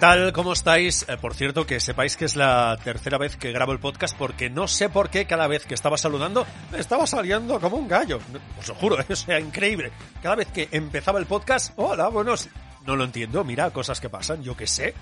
Tal? 0.00 0.32
¿Cómo 0.32 0.54
estáis? 0.54 1.04
Eh, 1.08 1.18
por 1.18 1.34
cierto, 1.34 1.66
que 1.66 1.78
sepáis 1.78 2.16
que 2.16 2.24
es 2.24 2.34
la 2.34 2.78
tercera 2.82 3.18
vez 3.18 3.36
que 3.36 3.52
grabo 3.52 3.72
el 3.72 3.80
podcast 3.80 4.16
porque 4.16 4.48
no 4.48 4.66
sé 4.66 4.88
por 4.88 5.10
qué 5.10 5.26
cada 5.26 5.46
vez 5.46 5.66
que 5.66 5.74
estaba 5.74 5.98
saludando 5.98 6.46
me 6.72 6.78
estaba 6.78 7.06
saliendo 7.06 7.60
como 7.60 7.76
un 7.76 7.86
gallo. 7.86 8.18
Os 8.58 8.68
lo 8.68 8.74
juro, 8.76 8.96
o 9.08 9.14
sea, 9.14 9.38
increíble. 9.38 9.92
Cada 10.22 10.36
vez 10.36 10.48
que 10.48 10.68
empezaba 10.72 11.18
el 11.18 11.26
podcast, 11.26 11.74
hola, 11.76 12.08
buenos... 12.08 12.48
No 12.86 12.96
lo 12.96 13.04
entiendo, 13.04 13.44
mira, 13.44 13.70
cosas 13.72 14.00
que 14.00 14.08
pasan, 14.08 14.42
yo 14.42 14.56
qué 14.56 14.66
sé. 14.66 14.94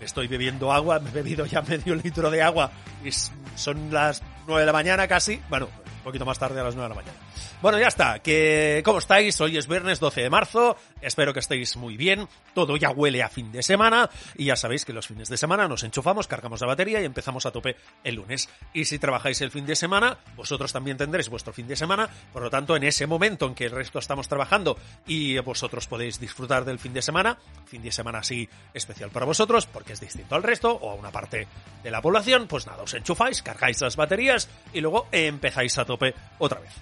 Estoy 0.00 0.28
bebiendo 0.28 0.72
agua, 0.72 1.00
me 1.00 1.10
he 1.10 1.12
bebido 1.12 1.44
ya 1.44 1.60
medio 1.68 1.96
litro 1.96 2.30
de 2.30 2.40
agua 2.40 2.70
y 3.04 3.10
son 3.56 3.92
las 3.92 4.22
nueve 4.46 4.60
de 4.60 4.66
la 4.66 4.72
mañana 4.72 5.08
casi. 5.08 5.42
Bueno, 5.48 5.68
poquito 6.06 6.24
más 6.24 6.38
tarde 6.38 6.60
a 6.60 6.62
las 6.62 6.76
nueve 6.76 6.88
de 6.88 6.94
la 6.94 7.02
mañana. 7.02 7.18
Bueno, 7.60 7.80
ya 7.80 7.88
está. 7.88 8.20
Que, 8.20 8.80
¿Cómo 8.84 8.98
estáis? 8.98 9.40
Hoy 9.40 9.56
es 9.56 9.66
viernes 9.66 9.98
12 9.98 10.22
de 10.22 10.30
marzo. 10.30 10.76
Espero 11.00 11.34
que 11.34 11.40
estéis 11.40 11.76
muy 11.76 11.96
bien. 11.96 12.28
Todo 12.54 12.76
ya 12.76 12.90
huele 12.90 13.24
a 13.24 13.28
fin 13.28 13.50
de 13.50 13.60
semana. 13.60 14.08
Y 14.36 14.44
ya 14.44 14.54
sabéis 14.54 14.84
que 14.84 14.92
los 14.92 15.08
fines 15.08 15.28
de 15.28 15.36
semana 15.36 15.66
nos 15.66 15.82
enchufamos, 15.82 16.28
cargamos 16.28 16.60
la 16.60 16.68
batería 16.68 17.00
y 17.00 17.04
empezamos 17.04 17.44
a 17.44 17.50
tope 17.50 17.74
el 18.04 18.14
lunes. 18.14 18.48
Y 18.72 18.84
si 18.84 19.00
trabajáis 19.00 19.40
el 19.40 19.50
fin 19.50 19.66
de 19.66 19.74
semana, 19.74 20.16
vosotros 20.36 20.72
también 20.72 20.96
tendréis 20.96 21.28
vuestro 21.28 21.52
fin 21.52 21.66
de 21.66 21.74
semana. 21.74 22.08
Por 22.32 22.42
lo 22.42 22.50
tanto, 22.50 22.76
en 22.76 22.84
ese 22.84 23.08
momento 23.08 23.46
en 23.46 23.56
que 23.56 23.64
el 23.64 23.72
resto 23.72 23.98
estamos 23.98 24.28
trabajando 24.28 24.78
y 25.08 25.36
vosotros 25.40 25.88
podéis 25.88 26.20
disfrutar 26.20 26.64
del 26.64 26.78
fin 26.78 26.94
de 26.94 27.02
semana, 27.02 27.36
fin 27.64 27.82
de 27.82 27.90
semana 27.90 28.20
así 28.20 28.48
especial 28.72 29.10
para 29.10 29.26
vosotros, 29.26 29.66
porque 29.66 29.94
es 29.94 30.00
distinto 30.00 30.36
al 30.36 30.44
resto 30.44 30.70
o 30.70 30.92
a 30.92 30.94
una 30.94 31.10
parte 31.10 31.48
de 31.82 31.90
la 31.90 32.00
población, 32.00 32.46
pues 32.46 32.64
nada, 32.68 32.84
os 32.84 32.94
enchufáis, 32.94 33.42
cargáis 33.42 33.80
las 33.80 33.96
baterías 33.96 34.48
y 34.72 34.80
luego 34.80 35.08
empezáis 35.10 35.76
a 35.78 35.84
tope 35.84 35.95
otra 36.38 36.60
vez. 36.60 36.72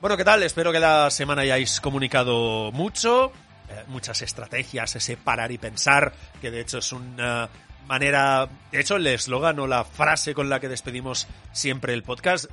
Bueno, 0.00 0.16
¿qué 0.16 0.24
tal? 0.24 0.42
Espero 0.42 0.72
que 0.72 0.80
la 0.80 1.10
semana 1.10 1.42
hayáis 1.42 1.80
comunicado 1.80 2.70
mucho, 2.72 3.32
eh, 3.70 3.84
muchas 3.86 4.20
estrategias, 4.22 4.96
ese 4.96 5.16
parar 5.16 5.50
y 5.50 5.58
pensar, 5.58 6.12
que 6.40 6.50
de 6.50 6.60
hecho 6.60 6.78
es 6.78 6.92
una 6.92 7.48
manera, 7.86 8.48
de 8.70 8.80
hecho 8.80 8.96
el 8.96 9.06
eslogan 9.06 9.58
o 9.60 9.66
la 9.66 9.84
frase 9.84 10.34
con 10.34 10.48
la 10.48 10.60
que 10.60 10.68
despedimos 10.68 11.26
siempre 11.52 11.94
el 11.94 12.02
podcast 12.02 12.50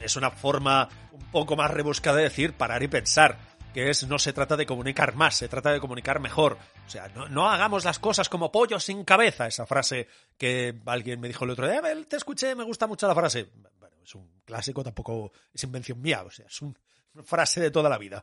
es 0.00 0.16
una 0.16 0.30
forma 0.30 0.88
un 1.12 1.24
poco 1.30 1.56
más 1.56 1.70
rebuscada 1.70 2.16
de 2.18 2.24
decir 2.24 2.54
parar 2.54 2.82
y 2.82 2.88
pensar 2.88 3.38
que 3.74 3.90
es 3.90 4.06
no 4.06 4.18
se 4.18 4.32
trata 4.32 4.56
de 4.56 4.66
comunicar 4.66 5.14
más, 5.14 5.36
se 5.36 5.48
trata 5.48 5.70
de 5.70 5.80
comunicar 5.80 6.18
mejor. 6.18 6.58
O 6.86 6.90
sea, 6.90 7.08
no, 7.08 7.28
no 7.28 7.48
hagamos 7.48 7.84
las 7.84 7.98
cosas 7.98 8.28
como 8.28 8.50
pollos 8.50 8.82
sin 8.82 9.04
cabeza, 9.04 9.46
esa 9.46 9.66
frase 9.66 10.08
que 10.36 10.74
alguien 10.86 11.20
me 11.20 11.28
dijo 11.28 11.44
el 11.44 11.50
otro 11.50 11.68
día, 11.68 11.80
te 12.08 12.16
escuché, 12.16 12.54
me 12.54 12.64
gusta 12.64 12.86
mucho 12.86 13.06
la 13.06 13.14
frase 13.14 13.48
es 14.02 14.14
un 14.14 14.42
clásico, 14.44 14.82
tampoco 14.82 15.32
es 15.52 15.62
invención 15.64 16.00
mía, 16.00 16.22
o 16.22 16.30
sea, 16.30 16.46
es 16.46 16.62
una 16.62 16.74
frase 17.24 17.60
de 17.60 17.70
toda 17.70 17.88
la 17.88 17.98
vida. 17.98 18.22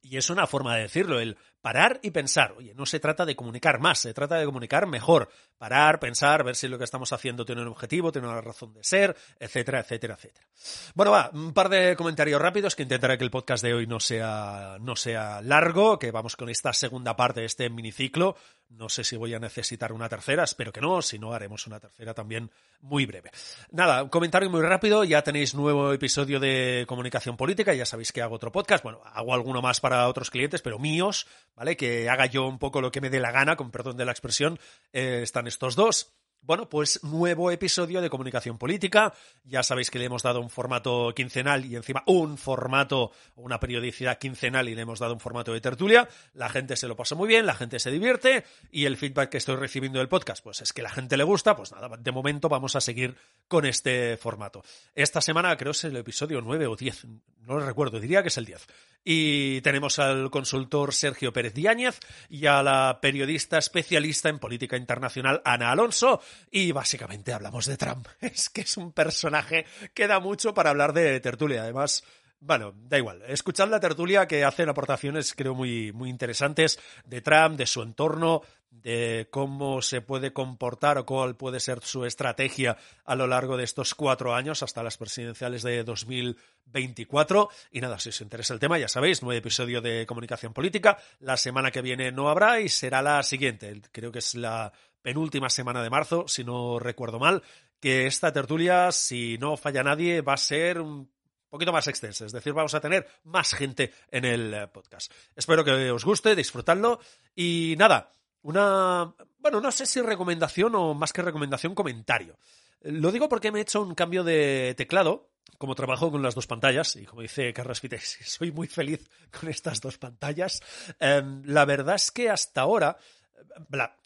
Y 0.00 0.16
es 0.16 0.30
una 0.30 0.46
forma 0.46 0.76
de 0.76 0.82
decirlo, 0.82 1.18
el 1.20 1.36
parar 1.60 1.98
y 2.02 2.10
pensar. 2.10 2.54
Oye, 2.56 2.74
no 2.74 2.86
se 2.86 3.00
trata 3.00 3.26
de 3.26 3.36
comunicar 3.36 3.80
más, 3.80 3.98
se 4.00 4.14
trata 4.14 4.36
de 4.36 4.44
comunicar 4.44 4.86
mejor. 4.86 5.28
Parar, 5.58 5.98
pensar, 5.98 6.44
ver 6.44 6.54
si 6.54 6.68
lo 6.68 6.78
que 6.78 6.84
estamos 6.84 7.12
haciendo 7.12 7.44
tiene 7.44 7.62
un 7.62 7.68
objetivo, 7.68 8.12
tiene 8.12 8.28
una 8.28 8.40
razón 8.40 8.72
de 8.72 8.84
ser, 8.84 9.16
etcétera, 9.38 9.80
etcétera, 9.80 10.14
etcétera. 10.14 10.46
Bueno, 10.94 11.12
va, 11.12 11.30
un 11.32 11.52
par 11.52 11.68
de 11.68 11.96
comentarios 11.96 12.40
rápidos 12.40 12.76
que 12.76 12.84
intentaré 12.84 13.18
que 13.18 13.24
el 13.24 13.30
podcast 13.30 13.62
de 13.64 13.74
hoy 13.74 13.86
no 13.86 13.98
sea, 14.00 14.76
no 14.80 14.94
sea 14.94 15.40
largo, 15.42 15.98
que 15.98 16.10
vamos 16.10 16.36
con 16.36 16.48
esta 16.48 16.72
segunda 16.72 17.16
parte 17.16 17.40
de 17.40 17.46
este 17.46 17.68
miniciclo. 17.70 18.36
No 18.68 18.88
sé 18.88 19.02
si 19.02 19.16
voy 19.16 19.34
a 19.34 19.38
necesitar 19.38 19.92
una 19.92 20.08
tercera, 20.08 20.44
espero 20.44 20.72
que 20.72 20.80
no, 20.80 21.02
si 21.02 21.18
no 21.18 21.32
haremos 21.32 21.66
una 21.66 21.80
tercera 21.80 22.14
también 22.14 22.50
muy 22.80 23.06
breve. 23.06 23.30
Nada, 23.70 24.02
un 24.02 24.08
comentario 24.10 24.50
muy 24.50 24.60
rápido, 24.62 25.04
ya 25.04 25.22
tenéis 25.22 25.54
nuevo 25.54 25.92
episodio 25.92 26.38
de 26.38 26.84
comunicación 26.86 27.36
política, 27.36 27.74
ya 27.74 27.86
sabéis 27.86 28.12
que 28.12 28.22
hago 28.22 28.36
otro 28.36 28.52
podcast, 28.52 28.84
bueno, 28.84 29.00
hago 29.04 29.34
alguno 29.34 29.62
más 29.62 29.80
para 29.80 30.06
otros 30.06 30.30
clientes, 30.30 30.62
pero 30.62 30.78
míos, 30.78 31.26
¿vale? 31.58 31.76
Que 31.76 32.08
haga 32.08 32.26
yo 32.26 32.46
un 32.46 32.58
poco 32.58 32.80
lo 32.80 32.92
que 32.92 33.00
me 33.00 33.10
dé 33.10 33.18
la 33.18 33.32
gana, 33.32 33.56
con 33.56 33.70
perdón 33.70 33.96
de 33.96 34.04
la 34.04 34.12
expresión, 34.12 34.58
eh, 34.92 35.20
están 35.22 35.48
estos 35.48 35.74
dos. 35.74 36.14
Bueno, 36.40 36.68
pues 36.68 37.04
nuevo 37.04 37.50
episodio 37.50 38.00
de 38.00 38.08
comunicación 38.08 38.56
política. 38.56 39.12
Ya 39.44 39.62
sabéis 39.62 39.90
que 39.90 39.98
le 39.98 40.06
hemos 40.06 40.22
dado 40.22 40.40
un 40.40 40.48
formato 40.48 41.12
quincenal 41.14 41.66
y 41.66 41.76
encima 41.76 42.02
un 42.06 42.38
formato, 42.38 43.12
una 43.36 43.60
periodicidad 43.60 44.18
quincenal 44.18 44.68
y 44.68 44.74
le 44.74 44.82
hemos 44.82 44.98
dado 44.98 45.12
un 45.12 45.20
formato 45.20 45.52
de 45.52 45.60
tertulia. 45.60 46.08
La 46.32 46.48
gente 46.48 46.76
se 46.76 46.88
lo 46.88 46.96
pasa 46.96 47.14
muy 47.14 47.28
bien, 47.28 47.44
la 47.44 47.54
gente 47.54 47.78
se 47.78 47.90
divierte 47.90 48.44
y 48.70 48.86
el 48.86 48.96
feedback 48.96 49.28
que 49.30 49.36
estoy 49.36 49.56
recibiendo 49.56 49.98
del 49.98 50.08
podcast, 50.08 50.42
pues 50.42 50.62
es 50.62 50.72
que 50.72 50.80
la 50.80 50.90
gente 50.90 51.18
le 51.18 51.24
gusta. 51.24 51.54
Pues 51.54 51.72
nada, 51.72 51.90
de 51.98 52.12
momento 52.12 52.48
vamos 52.48 52.76
a 52.76 52.80
seguir 52.80 53.16
con 53.46 53.66
este 53.66 54.16
formato. 54.16 54.64
Esta 54.94 55.20
semana 55.20 55.56
creo 55.56 55.72
es 55.72 55.84
el 55.84 55.96
episodio 55.96 56.40
9 56.40 56.66
o 56.66 56.76
10, 56.76 57.06
no 57.48 57.58
lo 57.58 57.66
recuerdo, 57.66 57.98
diría 57.98 58.22
que 58.22 58.28
es 58.28 58.36
el 58.36 58.44
10. 58.44 58.66
Y 59.04 59.60
tenemos 59.62 59.98
al 59.98 60.30
consultor 60.30 60.92
Sergio 60.92 61.32
Pérez 61.32 61.54
Diáñez 61.54 61.98
y 62.28 62.44
a 62.44 62.62
la 62.62 62.98
periodista 63.00 63.56
especialista 63.56 64.28
en 64.28 64.38
política 64.38 64.76
internacional 64.76 65.40
Ana 65.44 65.72
Alonso. 65.72 66.20
Y 66.50 66.72
básicamente 66.72 67.32
hablamos 67.32 67.66
de 67.66 67.76
Trump. 67.76 68.06
Es 68.20 68.48
que 68.48 68.62
es 68.62 68.76
un 68.76 68.92
personaje 68.92 69.66
que 69.94 70.06
da 70.06 70.20
mucho 70.20 70.54
para 70.54 70.70
hablar 70.70 70.92
de 70.92 71.20
tertulia. 71.20 71.62
Además, 71.62 72.04
bueno, 72.40 72.72
da 72.76 72.98
igual. 72.98 73.22
Escuchad 73.26 73.68
la 73.68 73.80
tertulia 73.80 74.26
que 74.26 74.44
hacen 74.44 74.68
aportaciones, 74.68 75.34
creo, 75.34 75.54
muy, 75.54 75.92
muy 75.92 76.08
interesantes 76.08 76.78
de 77.04 77.20
Trump, 77.20 77.56
de 77.56 77.66
su 77.66 77.82
entorno, 77.82 78.42
de 78.70 79.28
cómo 79.30 79.82
se 79.82 80.00
puede 80.00 80.32
comportar 80.32 80.98
o 80.98 81.06
cuál 81.06 81.36
puede 81.36 81.60
ser 81.60 81.82
su 81.82 82.04
estrategia 82.04 82.76
a 83.04 83.16
lo 83.16 83.26
largo 83.26 83.56
de 83.56 83.64
estos 83.64 83.94
cuatro 83.94 84.34
años 84.34 84.62
hasta 84.62 84.82
las 84.82 84.96
presidenciales 84.96 85.62
de 85.62 85.84
2024. 85.84 87.48
Y 87.72 87.80
nada, 87.80 87.98
si 87.98 88.10
os 88.10 88.20
interesa 88.20 88.54
el 88.54 88.60
tema, 88.60 88.78
ya 88.78 88.88
sabéis, 88.88 89.22
nuevo 89.22 89.38
episodio 89.38 89.80
de 89.80 90.06
comunicación 90.06 90.52
política. 90.52 90.98
La 91.20 91.36
semana 91.36 91.70
que 91.70 91.82
viene 91.82 92.12
no 92.12 92.28
habrá 92.28 92.60
y 92.60 92.68
será 92.68 93.02
la 93.02 93.22
siguiente. 93.22 93.80
Creo 93.92 94.12
que 94.12 94.20
es 94.20 94.34
la 94.34 94.72
penúltima 95.02 95.48
semana 95.48 95.82
de 95.82 95.90
marzo, 95.90 96.26
si 96.28 96.44
no 96.44 96.78
recuerdo 96.78 97.18
mal, 97.18 97.42
que 97.80 98.06
esta 98.06 98.32
tertulia, 98.32 98.92
si 98.92 99.38
no 99.38 99.56
falla 99.56 99.82
nadie, 99.82 100.20
va 100.20 100.34
a 100.34 100.38
ser 100.38 100.80
un 100.80 101.10
poquito 101.48 101.72
más 101.72 101.88
extensa, 101.88 102.26
es 102.26 102.32
decir, 102.32 102.52
vamos 102.52 102.74
a 102.74 102.80
tener 102.80 103.06
más 103.24 103.54
gente 103.54 103.92
en 104.10 104.24
el 104.24 104.68
podcast. 104.68 105.12
Espero 105.34 105.64
que 105.64 105.90
os 105.90 106.04
guste, 106.04 106.36
disfrutadlo 106.36 107.00
y 107.34 107.74
nada, 107.78 108.12
una, 108.48 109.14
bueno, 109.40 109.60
no 109.60 109.70
sé 109.70 109.84
si 109.84 110.00
recomendación 110.00 110.74
o 110.74 110.94
más 110.94 111.12
que 111.12 111.20
recomendación, 111.20 111.74
comentario. 111.74 112.38
Lo 112.80 113.12
digo 113.12 113.28
porque 113.28 113.52
me 113.52 113.58
he 113.58 113.62
hecho 113.62 113.82
un 113.82 113.94
cambio 113.94 114.24
de 114.24 114.74
teclado, 114.74 115.28
como 115.58 115.74
trabajo 115.74 116.10
con 116.10 116.22
las 116.22 116.34
dos 116.34 116.46
pantallas, 116.46 116.96
y 116.96 117.04
como 117.04 117.20
dice 117.20 117.52
Carlos 117.52 117.82
soy 118.24 118.50
muy 118.50 118.66
feliz 118.66 119.06
con 119.38 119.50
estas 119.50 119.82
dos 119.82 119.98
pantallas. 119.98 120.62
Em, 120.98 121.42
la 121.44 121.66
verdad 121.66 121.96
es 121.96 122.10
que 122.10 122.30
hasta 122.30 122.62
ahora, 122.62 122.96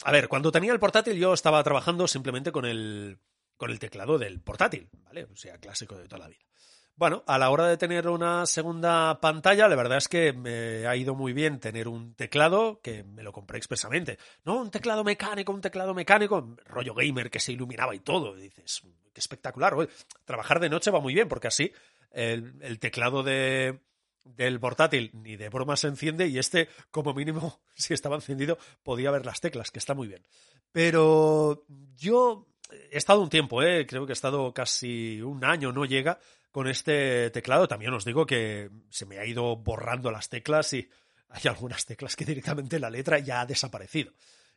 a 0.02 0.10
ver, 0.12 0.28
cuando 0.28 0.50
tenía 0.50 0.72
el 0.72 0.80
portátil 0.80 1.16
yo 1.18 1.34
estaba 1.34 1.62
trabajando 1.62 2.08
simplemente 2.08 2.50
con 2.50 2.64
el, 2.64 3.18
con 3.56 3.70
el 3.70 3.78
teclado 3.78 4.18
del 4.18 4.40
portátil, 4.40 4.88
¿vale? 5.04 5.24
O 5.24 5.36
sea, 5.36 5.58
clásico 5.58 5.96
de 5.96 6.08
toda 6.08 6.22
la 6.22 6.28
vida. 6.28 6.44
Bueno, 6.94 7.24
a 7.26 7.38
la 7.38 7.50
hora 7.50 7.68
de 7.68 7.76
tener 7.76 8.06
una 8.06 8.46
segunda 8.46 9.18
pantalla, 9.20 9.66
la 9.66 9.76
verdad 9.76 9.98
es 9.98 10.08
que 10.08 10.32
me 10.32 10.86
ha 10.86 10.94
ido 10.94 11.14
muy 11.14 11.32
bien 11.32 11.58
tener 11.58 11.88
un 11.88 12.14
teclado 12.14 12.80
que 12.82 13.02
me 13.02 13.22
lo 13.22 13.32
compré 13.32 13.58
expresamente. 13.58 14.18
No, 14.44 14.60
un 14.60 14.70
teclado 14.70 15.02
mecánico, 15.02 15.52
un 15.52 15.60
teclado 15.60 15.94
mecánico, 15.94 16.54
rollo 16.66 16.94
gamer 16.94 17.30
que 17.30 17.40
se 17.40 17.52
iluminaba 17.52 17.94
y 17.94 18.00
todo. 18.00 18.34
Dices, 18.34 18.82
qué 19.12 19.20
espectacular. 19.20 19.74
trabajar 20.24 20.60
de 20.60 20.68
noche 20.68 20.90
va 20.90 21.00
muy 21.00 21.14
bien 21.14 21.28
porque 21.28 21.48
así 21.48 21.72
el, 22.10 22.78
teclado 22.78 23.22
de, 23.22 23.80
del 24.24 24.60
portátil 24.60 25.10
ni 25.14 25.36
de 25.36 25.48
broma 25.48 25.76
se 25.76 25.88
enciende 25.88 26.26
y 26.26 26.38
este, 26.38 26.68
como 26.90 27.14
mínimo, 27.14 27.60
si 27.74 27.94
estaba 27.94 28.16
encendido, 28.16 28.58
podía 28.82 29.10
ver 29.10 29.26
las 29.26 29.40
teclas, 29.40 29.70
que 29.70 29.78
está 29.78 29.94
muy 29.94 30.08
bien. 30.08 30.22
Pero 30.72 31.64
yo 31.96 32.46
he 32.90 32.98
estado 32.98 33.20
un 33.20 33.28
tiempo, 33.28 33.62
¿eh? 33.62 33.86
creo 33.86 34.06
que 34.06 34.12
he 34.12 34.14
estado 34.14 34.52
casi 34.52 35.20
un 35.20 35.44
año, 35.44 35.72
no 35.72 35.84
llega, 35.84 36.18
con 36.52 36.68
este 36.68 37.30
teclado. 37.30 37.66
También 37.66 37.92
os 37.94 38.04
digo 38.04 38.26
que 38.26 38.70
se 38.90 39.06
me 39.06 39.18
ha 39.18 39.26
ido 39.26 39.56
borrando 39.56 40.12
las 40.12 40.28
teclas 40.28 40.72
y 40.74 40.88
hay 41.30 41.42
algunas 41.48 41.84
teclas 41.86 42.14
que 42.14 42.24
directamente 42.24 42.78
la 42.78 42.90
letra 42.90 43.18
ya 43.18 43.40
ha 43.40 43.46
desaparecido. 43.46 44.12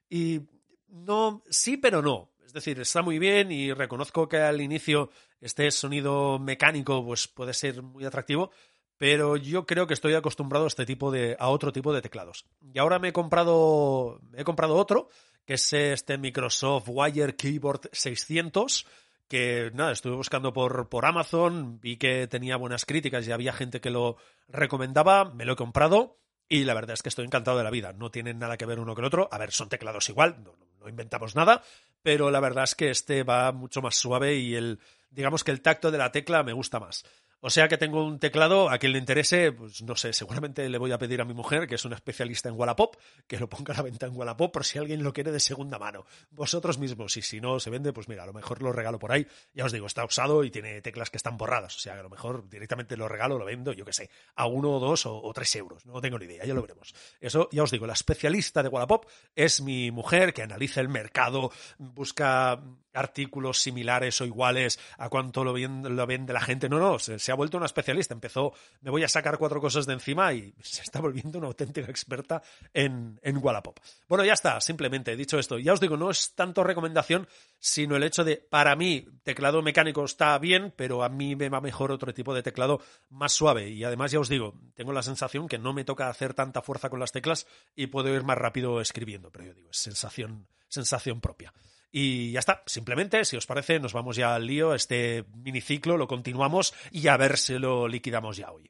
Y 0.10 0.42
no, 0.90 1.42
sí, 1.50 1.78
pero 1.78 2.02
no. 2.02 2.30
Es 2.46 2.54
decir, 2.54 2.80
está 2.80 3.02
muy 3.02 3.18
bien 3.18 3.52
y 3.52 3.74
reconozco 3.74 4.30
que 4.30 4.38
al 4.38 4.62
inicio 4.62 5.10
este 5.42 5.72
sonido 5.72 6.38
mecánico 6.38 7.04
pues 7.04 7.28
puede 7.28 7.54
ser 7.54 7.82
muy 7.82 8.06
atractivo, 8.06 8.52
pero 8.98 9.36
yo 9.38 9.66
creo 9.66 9.88
que 9.88 9.94
estoy 9.94 10.14
acostumbrado 10.14 10.66
a 10.66 10.68
este 10.68 10.86
tipo 10.86 11.12
de 11.12 11.36
a 11.40 11.50
otro 11.50 11.72
tipo 11.72 11.94
de 11.94 12.02
teclados. 12.02 12.46
Y 12.74 12.78
ahora 12.78 13.00
me 13.00 13.10
he 13.10 13.14
comprado 13.14 14.22
he 14.36 14.44
comprado 14.44 14.76
otro 14.76 15.10
que 15.46 15.56
es 15.56 15.74
este 15.74 16.18
Microsoft 16.18 16.88
Wire 16.88 17.36
Keyboard 17.36 17.90
600 17.92 18.86
que 19.28 19.72
nada, 19.74 19.92
estuve 19.92 20.16
buscando 20.16 20.54
por, 20.54 20.90
por 20.90 21.06
Amazon, 21.06 21.80
vi 21.80 21.98
que 21.98 22.28
tenía 22.28 22.58
buenas 22.58 22.86
críticas 22.86 23.28
y 23.28 23.32
había 23.32 23.54
gente 23.54 23.82
que 23.82 23.90
lo 23.90 24.18
recomendaba, 24.48 25.26
me 25.26 25.46
lo 25.46 25.54
he 25.54 25.56
comprado 25.56 26.20
y 26.48 26.64
la 26.64 26.74
verdad 26.74 26.94
es 26.94 27.02
que 27.02 27.10
estoy 27.10 27.26
encantado 27.26 27.58
de 27.58 27.64
la 27.64 27.72
vida. 27.72 27.94
No 27.94 28.12
tienen 28.12 28.40
nada 28.40 28.58
que 28.58 28.66
ver 28.66 28.80
uno 28.80 28.94
con 28.94 29.04
el 29.04 29.08
otro. 29.08 29.28
A 29.32 29.38
ver, 29.38 29.52
son 29.52 29.70
teclados 29.70 30.10
igual, 30.10 30.44
no, 30.44 30.56
no 30.80 30.90
inventamos 30.90 31.36
nada, 31.36 31.64
pero 32.02 32.30
la 32.30 32.40
verdad 32.40 32.66
es 32.66 32.76
que 32.76 32.90
este 32.90 33.24
va 33.24 33.52
mucho 33.52 33.82
más 33.82 33.96
suave 33.96 34.36
y 34.36 34.56
el, 34.56 34.80
digamos 35.10 35.44
que 35.44 35.52
el 35.52 35.62
tacto 35.62 35.92
de 35.92 35.98
la 35.98 36.12
tecla 36.12 36.44
me 36.44 36.54
gusta 36.54 36.80
más. 36.80 37.04
O 37.46 37.52
sea 37.52 37.68
que 37.68 37.78
tengo 37.78 38.04
un 38.04 38.18
teclado, 38.18 38.72
a 38.72 38.80
quien 38.80 38.94
le 38.94 38.98
interese, 38.98 39.52
pues 39.52 39.84
no 39.84 39.96
sé, 39.96 40.14
seguramente 40.14 40.68
le 40.68 40.80
voy 40.80 40.92
a 40.92 40.98
pedir 40.98 41.22
a 41.22 41.26
mi 41.26 41.36
mujer, 41.36 41.68
que 41.68 41.76
es 41.76 41.86
una 41.86 41.94
especialista 41.94 42.50
en 42.50 42.56
Wallapop, 42.56 42.96
que 43.28 43.38
lo 43.38 43.48
ponga 43.48 43.72
a 43.72 43.78
la 43.78 43.84
venta 43.84 44.08
en 44.08 44.16
Wallapop 44.16 44.52
por 44.52 44.66
si 44.66 44.80
alguien 44.80 45.04
lo 45.04 45.14
quiere 45.14 45.32
de 45.32 45.40
segunda 45.40 45.78
mano. 45.78 46.08
Vosotros 46.32 46.80
mismos, 46.80 47.16
y 47.18 47.22
si 47.22 47.40
no 47.40 47.60
se 47.60 47.70
vende, 47.70 47.94
pues 47.94 48.10
mira, 48.10 48.24
a 48.24 48.26
lo 48.26 48.34
mejor 48.34 48.64
lo 48.64 48.72
regalo 48.72 48.98
por 48.98 49.12
ahí. 49.12 49.28
Ya 49.54 49.64
os 49.64 49.72
digo, 49.72 49.86
está 49.86 50.04
usado 50.04 50.44
y 50.44 50.50
tiene 50.50 50.82
teclas 50.82 51.12
que 51.12 51.18
están 51.18 51.38
borradas. 51.38 51.76
O 51.76 51.80
sea, 51.80 51.94
que 51.94 52.00
a 52.00 52.04
lo 52.04 52.10
mejor 52.10 52.50
directamente 52.50 52.98
lo 52.98 53.08
regalo, 53.08 53.38
lo 53.38 53.46
vendo, 53.46 53.74
yo 53.74 53.86
qué 53.86 53.94
sé, 53.94 54.10
a 54.34 54.48
uno 54.48 54.78
o 54.78 54.80
dos 54.80 55.06
o, 55.06 55.32
tres 55.32 55.56
euros. 55.56 55.86
No 55.86 56.02
tengo 56.02 56.18
ni 56.18 56.26
idea, 56.26 56.46
ya 56.46 56.56
lo 56.56 56.64
veremos. 56.64 56.96
Eso, 57.22 57.48
ya 57.52 57.62
os 57.62 57.70
digo, 57.70 57.86
la 57.86 57.94
especialista 57.94 58.64
de 58.64 58.70
Wallapop 58.70 59.06
es 59.36 59.62
mi 59.62 59.92
mujer, 59.92 60.34
que 60.34 60.42
analiza 60.42 60.82
el 60.82 60.90
mercado, 60.90 61.52
busca 61.78 62.60
artículos 62.96 63.60
similares 63.60 64.20
o 64.22 64.26
iguales 64.26 64.80
a 64.98 65.10
cuánto 65.10 65.44
lo, 65.44 65.54
vende 65.54 66.34
la 66.34 66.42
gente. 66.42 66.70
No, 66.70 66.80
no, 66.80 67.00
se, 67.00 67.32
ha 67.32 67.36
vuelto 67.36 67.58
una 67.58 67.66
especialista. 67.66 68.14
Empezó, 68.14 68.54
me 68.82 68.92
voy 68.92 69.04
a 69.04 69.10
sacar 69.10 69.38
cuatro 69.38 69.62
cosas 69.62 69.86
de 69.86 69.94
encima 69.94 70.34
y 70.34 70.54
se 70.62 70.82
está 70.82 71.00
volviendo 71.02 71.38
una 71.40 71.48
auténtica 71.48 71.90
experta 71.90 72.42
en, 72.74 73.20
en 73.22 73.38
Wallapop. 73.38 73.80
Bueno, 74.08 74.26
ya 74.26 74.34
está, 74.34 74.60
simplemente 74.62 75.16
dicho 75.16 75.38
esto. 75.38 75.60
Ya 75.60 75.74
os 75.74 75.80
digo, 75.80 75.98
no 75.98 76.10
es 76.10 76.34
tanto 76.36 76.64
recomendación, 76.64 77.28
sino 77.60 77.96
el 77.96 78.04
hecho 78.04 78.24
de, 78.24 78.38
para 78.38 78.76
mí, 78.76 79.06
teclado 79.24 79.62
mecánico 79.62 80.04
está 80.04 80.38
bien, 80.40 80.74
pero 80.76 81.04
a 81.04 81.10
mí 81.10 81.36
me 81.36 81.50
va 81.50 81.62
mejor 81.62 81.92
otro 81.92 82.14
tipo 82.14 82.34
de 82.34 82.44
teclado 82.44 82.82
más 83.10 83.34
suave. 83.34 83.70
Y 83.70 83.84
además, 83.84 84.12
ya 84.12 84.20
os 84.20 84.30
digo, 84.30 84.54
tengo 84.76 84.94
la 84.94 85.04
sensación 85.04 85.48
que 85.48 85.58
no 85.58 85.74
me 85.74 85.84
toca 85.84 86.10
hacer 86.10 86.34
tanta 86.34 86.62
fuerza 86.62 86.90
con 86.90 87.00
las 87.00 87.12
teclas 87.12 87.48
y 87.76 87.88
puedo 87.88 88.14
ir 88.14 88.24
más 88.24 88.38
rápido 88.38 88.82
escribiendo. 88.82 89.32
Pero 89.32 89.46
yo 89.46 89.54
digo, 89.54 89.70
es 89.72 89.78
sensación, 89.78 90.48
sensación 90.68 91.22
propia. 91.22 91.54
Y 91.98 92.34
ya 92.34 92.40
está, 92.40 92.62
simplemente, 92.66 93.24
si 93.24 93.38
os 93.38 93.46
parece, 93.46 93.80
nos 93.80 93.94
vamos 93.94 94.18
ya 94.18 94.36
al 94.36 94.46
lío, 94.46 94.76
este 94.76 95.24
miniciclo 95.34 95.96
lo 95.96 96.10
continuamos 96.10 96.74
y 96.92 97.08
a 97.08 97.16
ver 97.16 97.38
si 97.38 97.58
lo 97.58 97.88
liquidamos 97.88 98.36
ya 98.36 98.52
hoy. 98.52 98.70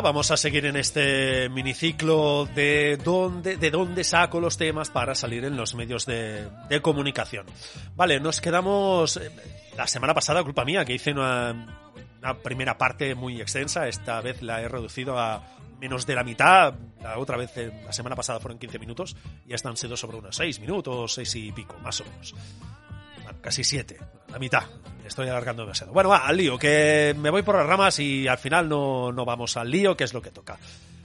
Vamos 0.00 0.30
a 0.30 0.36
seguir 0.36 0.66
en 0.66 0.76
este 0.76 1.48
miniciclo 1.48 2.46
de 2.54 2.98
dónde, 3.02 3.56
de 3.56 3.70
dónde 3.70 4.02
saco 4.02 4.40
los 4.40 4.56
temas 4.56 4.90
para 4.90 5.14
salir 5.14 5.44
en 5.44 5.56
los 5.56 5.74
medios 5.74 6.06
de, 6.06 6.48
comunicación. 6.82 7.46
Vale, 7.94 8.18
nos 8.18 8.40
quedamos 8.40 9.16
eh, 9.16 9.30
la 9.76 9.86
semana 9.86 10.14
pasada, 10.14 10.42
culpa 10.42 10.64
mía, 10.64 10.84
que 10.84 10.94
hice 10.94 11.12
una, 11.12 11.80
primera 12.42 12.76
parte 12.76 13.14
muy 13.14 13.40
extensa. 13.40 13.86
Esta 13.86 14.20
vez 14.20 14.42
la 14.42 14.62
he 14.62 14.68
reducido 14.68 15.18
a 15.18 15.42
menos 15.78 16.06
de 16.06 16.14
la 16.14 16.24
mitad. 16.24 16.74
La 17.02 17.18
otra 17.18 17.36
vez, 17.36 17.56
eh, 17.56 17.70
la 17.84 17.92
semana 17.92 18.16
pasada 18.16 18.40
fueron 18.40 18.58
15 18.58 18.78
minutos 18.78 19.16
y 19.46 19.54
esta 19.54 19.68
han 19.68 19.76
sido 19.76 19.96
sobre 19.96 20.16
unos 20.16 20.36
6 20.36 20.60
minutos, 20.60 21.14
6 21.14 21.34
y 21.36 21.52
pico, 21.52 21.76
más 21.82 22.00
o 22.00 22.04
menos. 22.04 22.34
Casi 23.40 23.64
7, 23.64 23.98
la 24.30 24.38
mitad 24.38 24.64
estoy 25.06 25.28
alargando 25.28 25.62
demasiado. 25.62 25.92
Bueno, 25.92 26.12
al 26.12 26.36
lío, 26.36 26.58
que 26.58 27.14
me 27.18 27.30
voy 27.30 27.42
por 27.42 27.56
las 27.56 27.66
ramas 27.66 27.98
y 27.98 28.26
al 28.26 28.38
final 28.38 28.68
no, 28.68 29.12
no 29.12 29.24
vamos 29.24 29.56
al 29.56 29.70
lío, 29.70 29.96
que 29.96 30.04
es 30.04 30.14
lo 30.14 30.22
que 30.22 30.30
toca. 30.30 30.58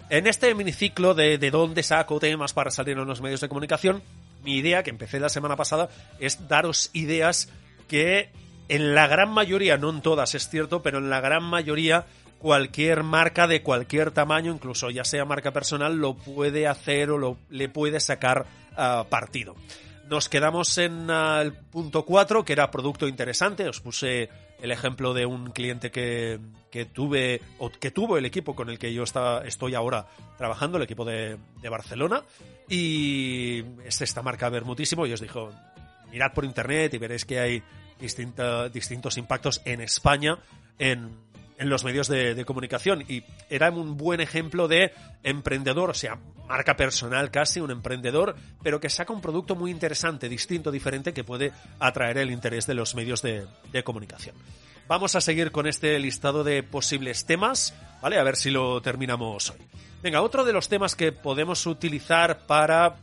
En 0.09 0.25
este 0.25 0.53
miniciclo 0.55 1.13
de, 1.13 1.37
de 1.37 1.51
dónde 1.51 1.83
saco 1.83 2.19
temas 2.19 2.53
para 2.53 2.71
salir 2.71 2.97
en 2.97 3.05
los 3.05 3.21
medios 3.21 3.41
de 3.41 3.49
comunicación, 3.49 4.01
mi 4.43 4.57
idea, 4.57 4.83
que 4.83 4.89
empecé 4.89 5.19
la 5.19 5.29
semana 5.29 5.55
pasada, 5.55 5.89
es 6.19 6.47
daros 6.47 6.89
ideas 6.93 7.49
que 7.87 8.29
en 8.69 8.95
la 8.95 9.07
gran 9.07 9.29
mayoría, 9.29 9.77
no 9.77 9.89
en 9.89 10.01
todas 10.01 10.33
es 10.35 10.49
cierto, 10.49 10.81
pero 10.81 10.99
en 10.99 11.09
la 11.09 11.21
gran 11.21 11.43
mayoría 11.43 12.05
cualquier 12.39 13.03
marca 13.03 13.47
de 13.47 13.61
cualquier 13.61 14.11
tamaño, 14.11 14.53
incluso 14.53 14.89
ya 14.89 15.03
sea 15.03 15.25
marca 15.25 15.51
personal, 15.51 15.97
lo 15.97 16.15
puede 16.15 16.67
hacer 16.67 17.11
o 17.11 17.17
lo, 17.17 17.37
le 17.49 17.67
puede 17.67 17.99
sacar 17.99 18.45
uh, 18.77 19.05
partido. 19.09 19.55
Nos 20.09 20.27
quedamos 20.27 20.75
en 20.79 21.09
el 21.09 21.53
punto 21.53 22.03
4, 22.03 22.43
que 22.43 22.53
era 22.53 22.71
producto 22.71 23.07
interesante. 23.07 23.69
Os 23.69 23.79
puse 23.79 24.29
el 24.59 24.71
ejemplo 24.71 25.13
de 25.13 25.27
un 25.27 25.51
cliente 25.51 25.91
que, 25.91 26.39
que 26.71 26.85
tuve, 26.85 27.41
o 27.59 27.69
que 27.69 27.91
tuvo 27.91 28.17
el 28.17 28.25
equipo 28.25 28.55
con 28.55 28.71
el 28.71 28.79
que 28.79 28.91
yo 28.91 29.03
estaba, 29.03 29.43
estoy 29.45 29.75
ahora 29.75 30.07
trabajando, 30.35 30.77
el 30.77 30.83
equipo 30.83 31.05
de, 31.05 31.37
de 31.61 31.69
Barcelona. 31.69 32.23
Y 32.67 33.63
es 33.85 34.01
esta 34.01 34.23
marca 34.23 34.49
Bermutísimo. 34.49 35.05
Y 35.05 35.13
os 35.13 35.21
dijo, 35.21 35.51
mirad 36.11 36.33
por 36.33 36.43
internet 36.43 36.91
y 36.95 36.97
veréis 36.97 37.23
que 37.23 37.39
hay 37.39 37.63
distintos 37.99 39.17
impactos 39.17 39.61
en 39.63 39.81
España 39.81 40.39
en 40.79 41.28
en 41.59 41.69
los 41.69 41.83
medios 41.83 42.07
de, 42.07 42.43
comunicación 42.45 43.03
y 43.07 43.23
era 43.49 43.69
un 43.69 43.97
buen 43.97 44.21
ejemplo 44.21 44.67
de 44.67 44.93
emprendedor, 45.23 45.89
o 45.89 45.93
sea, 45.93 46.17
marca 46.47 46.75
personal 46.75 47.29
casi, 47.29 47.59
un 47.59 47.69
emprendedor, 47.69 48.35
pero 48.63 48.79
que 48.79 48.89
saca 48.89 49.13
un 49.13 49.21
producto 49.21 49.55
muy 49.55 49.69
interesante, 49.69 50.29
distinto, 50.29 50.71
diferente, 50.71 51.13
que 51.13 51.25
puede 51.25 51.51
atraer 51.79 52.17
el 52.17 52.31
interés 52.31 52.65
de 52.65 52.73
los 52.73 52.95
medios 52.95 53.21
de, 53.21 53.45
de 53.73 53.83
comunicación. 53.83 54.35
Vamos 54.87 55.15
a 55.15 55.21
seguir 55.21 55.51
con 55.51 55.67
este 55.67 55.99
listado 55.99 56.43
de 56.43 56.63
posibles 56.63 57.25
temas, 57.25 57.75
¿vale? 58.01 58.17
A 58.17 58.23
ver 58.23 58.37
si 58.37 58.49
lo 58.49 58.81
terminamos 58.81 59.51
hoy. 59.51 59.57
Venga, 60.01 60.21
otro 60.21 60.45
de 60.45 60.53
los 60.53 60.69
temas 60.69 60.95
que 60.95 61.11
podemos 61.11 61.67
utilizar 61.67 62.47
para 62.47 62.95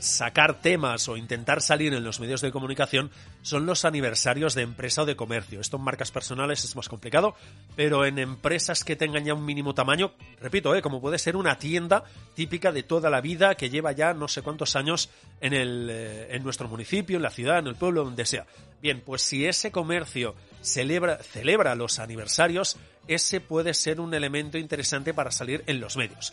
sacar 0.00 0.60
temas 0.60 1.08
o 1.08 1.16
intentar 1.16 1.60
salir 1.60 1.92
en 1.94 2.04
los 2.04 2.20
medios 2.20 2.40
de 2.40 2.50
comunicación 2.50 3.10
son 3.42 3.66
los 3.66 3.84
aniversarios 3.84 4.54
de 4.54 4.62
empresa 4.62 5.02
o 5.02 5.06
de 5.06 5.16
comercio. 5.16 5.60
Esto 5.60 5.76
en 5.76 5.84
marcas 5.84 6.10
personales 6.10 6.64
es 6.64 6.76
más 6.76 6.88
complicado, 6.88 7.34
pero 7.76 8.04
en 8.04 8.18
empresas 8.18 8.84
que 8.84 8.96
tengan 8.96 9.24
ya 9.24 9.34
un 9.34 9.44
mínimo 9.44 9.74
tamaño, 9.74 10.12
repito, 10.40 10.74
¿eh? 10.74 10.82
como 10.82 11.00
puede 11.00 11.18
ser 11.18 11.36
una 11.36 11.58
tienda 11.58 12.04
típica 12.34 12.72
de 12.72 12.82
toda 12.82 13.10
la 13.10 13.20
vida 13.20 13.54
que 13.54 13.70
lleva 13.70 13.92
ya 13.92 14.14
no 14.14 14.28
sé 14.28 14.42
cuántos 14.42 14.76
años 14.76 15.10
en, 15.40 15.52
el, 15.52 15.88
eh, 15.90 16.34
en 16.34 16.42
nuestro 16.42 16.68
municipio, 16.68 17.16
en 17.16 17.22
la 17.22 17.30
ciudad, 17.30 17.58
en 17.58 17.68
el 17.68 17.76
pueblo, 17.76 18.04
donde 18.04 18.26
sea. 18.26 18.46
Bien, 18.80 19.02
pues 19.04 19.22
si 19.22 19.44
ese 19.44 19.72
comercio 19.72 20.34
celebra, 20.62 21.18
celebra 21.18 21.74
los 21.74 21.98
aniversarios, 21.98 22.76
ese 23.08 23.40
puede 23.40 23.74
ser 23.74 24.00
un 24.00 24.14
elemento 24.14 24.58
interesante 24.58 25.14
para 25.14 25.30
salir 25.30 25.64
en 25.66 25.80
los 25.80 25.96
medios. 25.96 26.32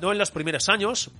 No 0.00 0.12
en 0.12 0.18
los 0.18 0.30
primeros 0.30 0.68
años, 0.68 1.10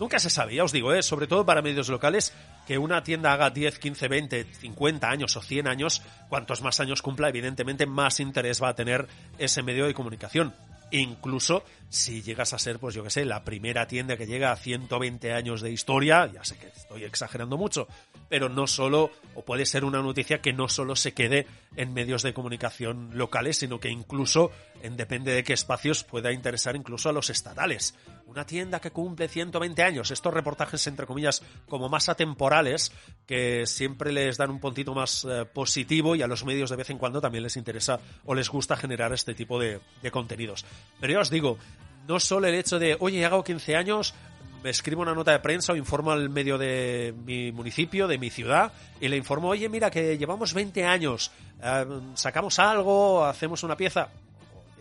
nunca 0.00 0.18
se 0.18 0.30
sabe, 0.30 0.54
ya 0.56 0.64
os 0.64 0.72
digo, 0.72 0.92
¿eh? 0.92 1.02
sobre 1.02 1.28
todo 1.28 1.46
para 1.46 1.62
medios 1.62 1.88
locales, 1.88 2.32
que 2.66 2.78
una 2.78 3.04
tienda 3.04 3.32
haga 3.32 3.50
10, 3.50 3.78
15, 3.78 4.08
20, 4.08 4.44
50 4.44 5.08
años 5.08 5.36
o 5.36 5.42
100 5.42 5.68
años, 5.68 6.02
cuantos 6.28 6.62
más 6.62 6.80
años 6.80 7.02
cumpla, 7.02 7.28
evidentemente 7.28 7.86
más 7.86 8.18
interés 8.18 8.60
va 8.60 8.70
a 8.70 8.74
tener 8.74 9.06
ese 9.38 9.62
medio 9.62 9.86
de 9.86 9.94
comunicación. 9.94 10.54
incluso 10.92 11.62
si 11.88 12.20
llegas 12.20 12.52
a 12.52 12.58
ser, 12.58 12.80
pues 12.80 12.96
yo 12.96 13.04
que 13.04 13.10
sé, 13.10 13.24
la 13.24 13.44
primera 13.44 13.86
tienda 13.86 14.16
que 14.16 14.26
llega 14.26 14.50
a 14.50 14.56
120 14.56 15.32
años 15.32 15.60
de 15.60 15.70
historia, 15.70 16.28
ya 16.32 16.42
sé 16.42 16.56
que 16.56 16.66
estoy 16.66 17.04
exagerando 17.04 17.56
mucho, 17.56 17.86
pero 18.28 18.48
no 18.48 18.66
solo, 18.66 19.10
o 19.34 19.44
puede 19.44 19.66
ser 19.66 19.84
una 19.84 20.02
noticia 20.02 20.40
que 20.40 20.52
no 20.52 20.68
solo 20.68 20.96
se 20.96 21.12
quede 21.12 21.46
en 21.76 21.92
medios 21.92 22.22
de 22.22 22.32
comunicación 22.32 23.10
locales, 23.14 23.58
sino 23.58 23.78
que 23.78 23.90
incluso, 23.90 24.50
en 24.82 24.96
depende 24.96 25.32
de 25.32 25.44
qué 25.44 25.52
espacios, 25.52 26.04
pueda 26.04 26.32
interesar 26.32 26.76
incluso 26.76 27.08
a 27.08 27.12
los 27.12 27.30
estatales. 27.30 27.94
Una 28.26 28.46
tienda 28.46 28.80
que 28.80 28.90
cumple 28.90 29.28
120 29.28 29.82
años, 29.82 30.10
estos 30.10 30.32
reportajes, 30.32 30.86
entre 30.86 31.06
comillas, 31.06 31.42
como 31.68 31.88
más 31.88 32.08
atemporales, 32.08 32.92
que 33.26 33.66
siempre 33.66 34.12
les 34.12 34.36
dan 34.36 34.50
un 34.50 34.60
puntito 34.60 34.94
más 34.94 35.26
eh, 35.28 35.44
positivo 35.52 36.14
y 36.14 36.22
a 36.22 36.26
los 36.26 36.44
medios 36.44 36.70
de 36.70 36.76
vez 36.76 36.90
en 36.90 36.98
cuando 36.98 37.20
también 37.20 37.44
les 37.44 37.56
interesa 37.56 38.00
o 38.24 38.34
les 38.34 38.48
gusta 38.48 38.76
generar 38.76 39.12
este 39.12 39.34
tipo 39.34 39.58
de, 39.58 39.80
contenidos. 40.10 40.64
Pero 41.00 41.12
ya 41.12 41.20
os 41.20 41.30
digo, 41.30 41.58
no 42.06 42.20
solo 42.20 42.46
el 42.46 42.54
hecho 42.54 42.78
de, 42.78 42.96
oye, 43.00 43.24
hago 43.24 43.44
15 43.44 43.76
años, 43.76 44.14
me 44.62 44.70
escribo 44.70 45.02
una 45.02 45.14
nota 45.14 45.32
de 45.32 45.40
prensa 45.40 45.72
o 45.72 45.76
informo 45.76 46.10
al 46.10 46.28
medio 46.28 46.58
de 46.58 47.14
mi 47.24 47.50
municipio, 47.52 48.06
de 48.06 48.18
mi 48.18 48.30
ciudad, 48.30 48.72
y 49.00 49.08
le 49.08 49.16
informo, 49.16 49.48
oye, 49.48 49.68
mira, 49.68 49.90
que 49.90 50.18
llevamos 50.18 50.54
20 50.54 50.84
años, 50.84 51.30
eh, 51.62 51.86
sacamos 52.14 52.58
algo, 52.58 53.24
hacemos 53.24 53.62
una 53.62 53.76
pieza, 53.76 54.10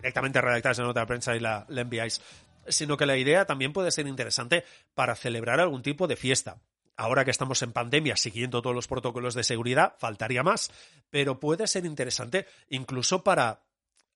directamente 0.01 0.41
redactáis 0.41 0.77
la 0.79 0.85
nota 0.85 1.01
de 1.01 1.05
prensa 1.05 1.35
y 1.35 1.39
la, 1.39 1.65
la 1.69 1.81
enviáis, 1.81 2.21
sino 2.67 2.97
que 2.97 3.05
la 3.05 3.17
idea 3.17 3.45
también 3.45 3.73
puede 3.73 3.91
ser 3.91 4.07
interesante 4.07 4.65
para 4.93 5.15
celebrar 5.15 5.59
algún 5.59 5.81
tipo 5.81 6.07
de 6.07 6.15
fiesta. 6.15 6.57
Ahora 6.97 7.23
que 7.23 7.31
estamos 7.31 7.61
en 7.61 7.71
pandemia, 7.71 8.17
siguiendo 8.17 8.61
todos 8.61 8.75
los 8.75 8.87
protocolos 8.87 9.33
de 9.33 9.43
seguridad, 9.43 9.95
faltaría 9.99 10.43
más, 10.43 10.71
pero 11.09 11.39
puede 11.39 11.67
ser 11.67 11.85
interesante 11.85 12.45
incluso 12.69 13.23
para... 13.23 13.61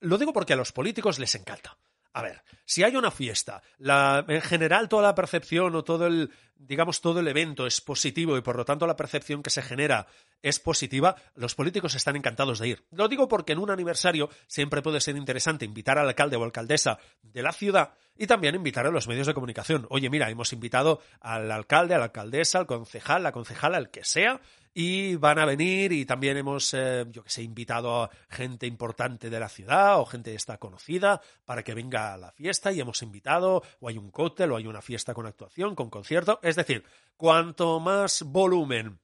Lo 0.01 0.17
digo 0.17 0.33
porque 0.33 0.53
a 0.53 0.57
los 0.57 0.73
políticos 0.73 1.17
les 1.17 1.33
encanta 1.35 1.77
a 2.13 2.21
ver, 2.21 2.43
si 2.63 2.83
hay 2.83 2.95
una 2.95 3.09
fiesta, 3.09 3.63
la, 3.79 4.23
en 4.27 4.41
general 4.41 4.87
toda 4.87 5.01
la 5.01 5.15
percepción 5.15 5.75
o 5.75 5.83
todo 5.83 6.05
el, 6.05 6.31
digamos, 6.55 7.01
todo 7.01 7.19
el 7.19 7.27
evento 7.27 7.65
es 7.65 7.81
positivo 7.81 8.37
y 8.37 8.41
por 8.41 8.55
lo 8.55 8.65
tanto 8.65 8.85
la 8.85 8.95
percepción 8.95 9.41
que 9.41 9.49
se 9.49 9.63
genera 9.63 10.05
es 10.43 10.59
positiva, 10.59 11.15
los 11.33 11.55
políticos 11.55 11.95
están 11.95 12.15
encantados 12.15 12.59
de 12.59 12.67
ir. 12.67 12.85
Lo 12.91 13.07
digo 13.07 13.27
porque 13.27 13.53
en 13.53 13.59
un 13.59 13.71
aniversario 13.71 14.29
siempre 14.45 14.83
puede 14.83 15.01
ser 15.01 15.15
interesante 15.15 15.65
invitar 15.65 15.97
al 15.97 16.07
alcalde 16.07 16.35
o 16.35 16.43
alcaldesa 16.43 16.99
de 17.23 17.41
la 17.41 17.53
ciudad 17.53 17.93
y 18.15 18.27
también 18.27 18.53
invitar 18.53 18.85
a 18.85 18.91
los 18.91 19.07
medios 19.07 19.25
de 19.25 19.33
comunicación. 19.33 19.87
Oye, 19.89 20.09
mira, 20.09 20.29
hemos 20.29 20.53
invitado 20.53 21.01
al 21.21 21.51
alcalde, 21.51 21.95
a 21.95 21.97
la 21.97 22.05
alcaldesa, 22.05 22.59
al 22.59 22.67
concejal, 22.67 23.23
la 23.23 23.31
concejala, 23.31 23.77
al 23.77 23.89
que 23.89 24.03
sea, 24.03 24.41
y 24.73 25.15
van 25.15 25.39
a 25.39 25.45
venir 25.45 25.91
y 25.91 26.05
también 26.05 26.35
hemos, 26.35 26.73
eh, 26.73 27.05
yo 27.09 27.23
que 27.23 27.29
sé, 27.29 27.43
invitado 27.43 28.03
a 28.03 28.09
gente 28.29 28.65
importante 28.65 29.29
de 29.29 29.39
la 29.39 29.49
ciudad 29.49 29.99
o 29.99 30.05
gente 30.05 30.33
esta 30.33 30.57
conocida 30.57 31.21
para 31.45 31.63
que 31.63 31.73
venga 31.73 32.13
a 32.13 32.17
la 32.17 32.31
fiesta 32.31 32.71
y 32.71 32.79
hemos 32.79 33.01
invitado 33.01 33.63
o 33.79 33.87
hay 33.87 33.97
un 33.97 34.11
cóctel 34.11 34.51
o 34.51 34.57
hay 34.57 34.67
una 34.67 34.81
fiesta 34.81 35.13
con 35.13 35.25
actuación, 35.25 35.75
con 35.75 35.89
concierto. 35.89 36.39
Es 36.41 36.55
decir, 36.55 36.83
cuanto 37.17 37.79
más 37.79 38.23
volumen 38.23 38.99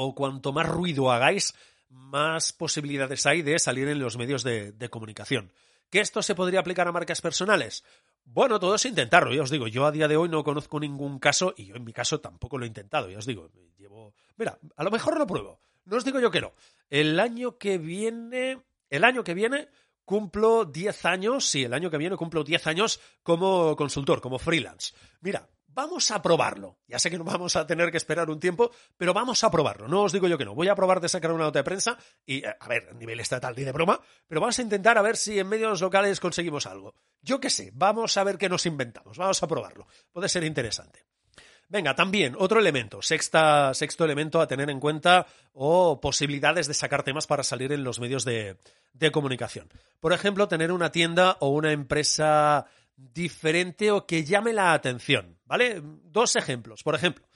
o 0.00 0.14
cuanto 0.14 0.52
más 0.52 0.68
ruido 0.68 1.10
hagáis, 1.10 1.54
más 1.88 2.52
posibilidades 2.52 3.26
hay 3.26 3.42
de 3.42 3.58
salir 3.58 3.88
en 3.88 3.98
los 3.98 4.16
medios 4.16 4.44
de, 4.44 4.88
comunicación. 4.90 5.52
¿Que 5.90 5.98
esto 5.98 6.22
se 6.22 6.36
podría 6.36 6.60
aplicar 6.60 6.86
a 6.86 6.92
marcas 6.92 7.20
personales? 7.20 7.82
Bueno, 8.24 8.60
todo 8.60 8.76
es 8.76 8.84
intentarlo, 8.84 9.34
ya 9.34 9.42
os 9.42 9.50
digo, 9.50 9.66
yo 9.66 9.86
a 9.86 9.90
día 9.90 10.06
de 10.06 10.16
hoy 10.16 10.28
no 10.28 10.44
conozco 10.44 10.78
ningún 10.78 11.18
caso 11.18 11.52
y 11.56 11.66
yo 11.66 11.74
en 11.74 11.82
mi 11.82 11.92
caso 11.92 12.20
tampoco 12.20 12.58
lo 12.58 12.64
he 12.64 12.68
intentado, 12.68 13.10
ya 13.10 13.18
os 13.18 13.26
digo, 13.26 13.50
llevo... 13.76 14.14
Mira, 14.36 14.56
a 14.76 14.84
lo 14.84 14.90
mejor 14.92 15.18
lo 15.18 15.26
pruebo, 15.26 15.58
no 15.86 15.96
os 15.96 16.04
digo 16.04 16.20
yo 16.20 16.30
que 16.30 16.42
no. 16.42 16.52
El 16.90 17.18
año 17.18 17.58
que 17.58 17.78
viene, 17.78 18.62
el 18.90 19.02
año 19.02 19.24
que 19.24 19.34
viene 19.34 19.68
cumplo 20.04 20.64
10 20.64 21.06
años, 21.06 21.44
sí, 21.44 21.64
el 21.64 21.74
año 21.74 21.90
que 21.90 21.98
viene 21.98 22.16
cumplo 22.16 22.44
10 22.44 22.68
años 22.68 23.00
como 23.24 23.74
consultor, 23.74 24.20
como 24.20 24.38
freelance. 24.38 24.94
Mira, 25.20 25.48
vamos 25.68 26.10
a 26.10 26.20
probarlo. 26.20 26.78
Ya 26.86 26.98
sé 26.98 27.10
que 27.10 27.18
no 27.18 27.24
vamos 27.24 27.54
a 27.56 27.66
tener 27.66 27.90
que 27.90 27.96
esperar 27.96 28.28
un 28.30 28.40
tiempo, 28.40 28.70
pero 28.96 29.14
vamos 29.14 29.44
a 29.44 29.50
probarlo. 29.50 29.88
No 29.88 30.02
os 30.02 30.12
digo 30.12 30.26
yo 30.26 30.36
que 30.36 30.44
no. 30.44 30.54
Voy 30.54 30.68
a 30.68 30.74
probar 30.74 31.00
de 31.00 31.08
sacar 31.08 31.32
una 31.32 31.44
nota 31.44 31.60
de 31.60 31.64
prensa 31.64 31.96
y, 32.26 32.44
eh, 32.44 32.56
a 32.58 32.68
ver, 32.68 32.88
a 32.90 32.94
nivel 32.94 33.20
estatal 33.20 33.54
ni 33.56 33.64
de 33.64 33.72
broma, 33.72 34.00
pero 34.26 34.40
vamos 34.40 34.58
a 34.58 34.62
intentar 34.62 34.98
a 34.98 35.02
ver 35.02 35.16
si 35.16 35.38
en 35.38 35.48
medios 35.48 35.80
locales 35.80 36.20
conseguimos 36.20 36.66
algo. 36.66 36.94
Yo 37.22 37.40
qué 37.40 37.50
sé, 37.50 37.70
vamos 37.74 38.16
a 38.16 38.24
ver 38.24 38.38
qué 38.38 38.48
nos 38.48 38.66
inventamos. 38.66 39.18
Vamos 39.18 39.42
a 39.42 39.46
probarlo. 39.46 39.86
Puede 40.12 40.28
ser 40.28 40.44
interesante. 40.44 41.06
Venga, 41.70 41.94
también 41.94 42.34
otro 42.38 42.60
elemento, 42.60 43.02
sexto 43.02 44.04
elemento 44.04 44.40
a 44.40 44.48
tener 44.48 44.70
en 44.70 44.80
cuenta 44.80 45.26
o 45.52 46.00
posibilidades 46.00 46.66
de 46.66 46.72
sacar 46.72 47.02
temas 47.02 47.26
para 47.26 47.42
salir 47.42 47.72
en 47.72 47.84
los 47.84 48.00
medios 48.00 48.24
de, 48.24 48.56
de 48.94 49.12
comunicación. 49.12 49.68
Por 50.00 50.14
ejemplo, 50.14 50.48
tener 50.48 50.72
una 50.72 50.90
tienda 50.92 51.36
o 51.40 51.50
una 51.50 51.72
empresa 51.72 52.64
diferente 52.98 53.90
o 53.92 54.06
que 54.06 54.24
llame 54.24 54.52
la 54.52 54.72
atención, 54.72 55.38
¿vale? 55.44 55.80
Dos 55.82 56.36
ejemplos. 56.36 56.82
Por 56.82 56.94
ejemplo, 56.94 57.26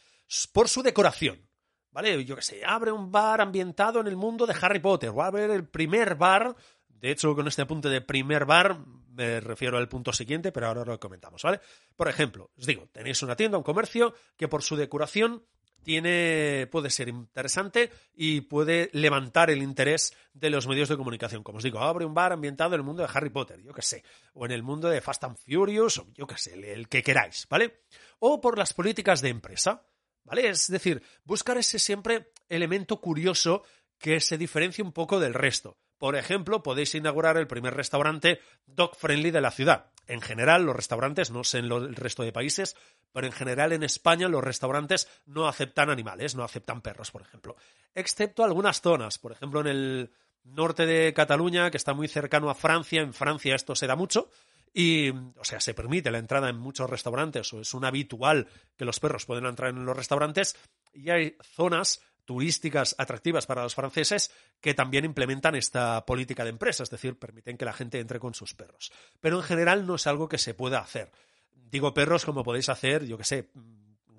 por 0.52 0.69
su 0.69 0.83
decoración, 0.83 1.49
¿vale? 1.92 2.25
Yo 2.25 2.37
qué 2.37 2.42
sé, 2.42 2.64
abre 2.64 2.90
un 2.90 3.12
bar 3.12 3.40
ambientado 3.40 4.00
en 4.00 4.09
el 4.09 4.16
mundo 4.16 4.45
de 4.45 4.57
Harry 4.61 4.81
Potter, 4.81 5.16
va 5.16 5.25
a 5.25 5.28
haber 5.28 5.50
el 5.50 5.69
primer 5.69 6.16
bar, 6.16 6.57
de 6.88 7.11
hecho 7.12 7.35
con 7.35 7.47
este 7.47 7.62
apunte 7.62 7.88
de 7.88 8.00
primer 8.00 8.45
bar 8.45 8.78
me 9.14 9.40
refiero 9.40 9.78
al 9.78 9.88
punto 9.88 10.12
siguiente, 10.12 10.52
pero 10.52 10.66
ahora 10.66 10.85
lo 10.85 10.99
comentamos, 10.99 11.42
¿vale? 11.42 11.61
Por 11.97 12.09
ejemplo, 12.09 12.50
os 12.57 12.66
digo, 12.66 12.88
tenéis 12.92 13.23
una 13.23 13.37
tienda, 13.37 13.59
un 13.59 13.64
comercio 13.64 14.14
que 14.37 14.49
por 14.49 14.62
su 14.62 14.76
decoración 14.76 15.45
tiene, 15.83 16.69
puede 16.71 16.91
ser 16.91 17.09
interesante 17.09 17.91
y 18.15 18.43
puede 18.43 18.91
levantar 18.93 19.51
el 19.51 19.62
interés 19.62 20.15
de 20.33 20.51
los 20.51 20.67
medios 20.67 20.89
de 20.89 20.97
comunicación. 20.97 21.43
Como 21.43 21.59
os 21.59 21.65
digo, 21.65 21.81
abre 21.81 22.05
un 22.05 22.15
bar 22.15 22.33
ambientado 22.33 22.75
en 22.75 22.81
el 22.81 22.87
mundo 22.87 23.03
de 23.03 23.11
Harry 23.12 23.31
Potter, 23.31 23.62
yo 23.62 23.73
qué 23.73 23.83
sé, 23.83 24.05
o 24.35 24.45
en 24.47 24.53
el 24.53 24.62
mundo 24.62 24.89
de 24.89 25.01
Fast 25.01 25.25
and 25.25 25.37
Furious, 25.37 25.99
o 25.99 26.07
yo 26.15 26.27
qué 26.27 26.39
sé, 26.39 26.55
el 26.73 26.89
que 26.89 27.03
queráis, 27.03 27.47
¿vale? 27.49 27.83
O 28.21 28.41
por 28.41 28.59
las 28.59 28.73
políticas 28.73 29.21
de 29.21 29.29
empresa, 29.29 29.87
¿vale? 30.25 30.49
Es 30.49 30.69
decir, 30.69 31.03
buscar 31.25 31.59
ese 31.59 31.79
siempre 31.79 32.33
elemento 32.49 33.01
curioso 33.01 33.62
que 33.99 34.21
se 34.21 34.39
diferencie 34.39 34.83
un 34.83 34.93
poco 34.93 35.21
del 35.21 35.35
resto. 35.35 35.79
Por 36.02 36.16
ejemplo, 36.16 36.64
podéis 36.64 36.97
inaugurar 36.97 37.37
el 37.37 37.47
primer 37.47 37.75
restaurante 37.75 38.40
dog 38.66 38.97
friendly 38.97 39.30
de 39.30 39.40
la 39.40 39.52
ciudad. 39.52 39.92
En 40.09 40.21
general, 40.21 40.64
los 40.64 40.75
restaurantes, 40.75 41.30
no 41.30 41.44
sé 41.44 41.59
en 41.59 41.66
el 41.66 41.94
resto 41.94 42.25
de 42.25 42.32
países, 42.32 42.75
pero 43.12 43.28
en 43.28 43.32
general 43.32 43.73
en 43.73 43.85
España 43.85 44.26
los 44.26 44.42
restaurantes 44.42 45.06
no 45.26 45.47
aceptan 45.47 45.90
animales, 45.90 46.35
no 46.35 46.42
aceptan 46.42 46.80
perros, 46.80 47.12
por 47.12 47.23
ejemplo. 47.23 47.54
Excepto 47.94 48.42
algunas 48.42 48.80
zonas, 48.80 49.21
por 49.21 49.30
ejemplo 49.30 49.61
en 49.61 49.68
el 49.68 50.11
norte 50.42 50.87
de 50.87 51.14
Cataluña, 51.14 51.71
que 51.71 51.76
está 51.76 51.94
muy 51.94 52.09
cercano 52.09 52.50
a 52.50 52.56
Francia, 52.56 53.00
en 53.00 53.14
Francia 53.14 53.54
esto 53.54 53.76
se 53.76 53.87
da 53.87 53.94
mucho, 53.94 54.28
y, 54.75 55.11
o 55.11 55.44
sea, 55.44 55.61
se 55.61 55.73
permite 55.73 56.11
la 56.11 56.18
entrada 56.18 56.49
en 56.49 56.56
muchos 56.56 56.90
restaurantes, 56.90 57.52
o 57.52 57.61
es 57.61 57.75
un 57.75 57.85
habitual 57.85 58.49
que 58.76 58.85
los 58.85 58.99
perros 58.99 59.25
pueden 59.25 59.47
entrar 59.47 59.71
en 59.71 59.85
los 59.85 59.97
restaurantes, 59.97 60.56
y 60.92 61.11
hay 61.11 61.37
zonas 61.44 62.00
turísticas 62.25 62.95
atractivas 62.99 63.47
para 63.47 63.62
los 63.62 63.75
franceses 63.75 64.31
que 64.61 64.75
también 64.75 65.05
implementan 65.05 65.55
esta 65.55 66.05
política 66.07 66.45
de 66.45 66.50
empresa, 66.50 66.83
es 66.83 66.91
decir, 66.91 67.19
permiten 67.19 67.57
que 67.57 67.64
la 67.64 67.73
gente 67.73 67.99
entre 67.99 68.21
con 68.21 68.35
sus 68.35 68.55
perros. 68.55 68.93
Pero 69.21 69.38
en 69.38 69.43
general 69.43 69.87
no 69.87 69.97
es 69.97 70.07
algo 70.07 70.29
que 70.29 70.38
se 70.38 70.55
pueda 70.55 70.79
hacer. 70.79 71.11
Digo 71.55 71.95
perros 71.95 72.25
como 72.25 72.45
podéis 72.45 72.69
hacer, 72.69 73.07
yo 73.07 73.19
que 73.19 73.25
sé, 73.25 73.50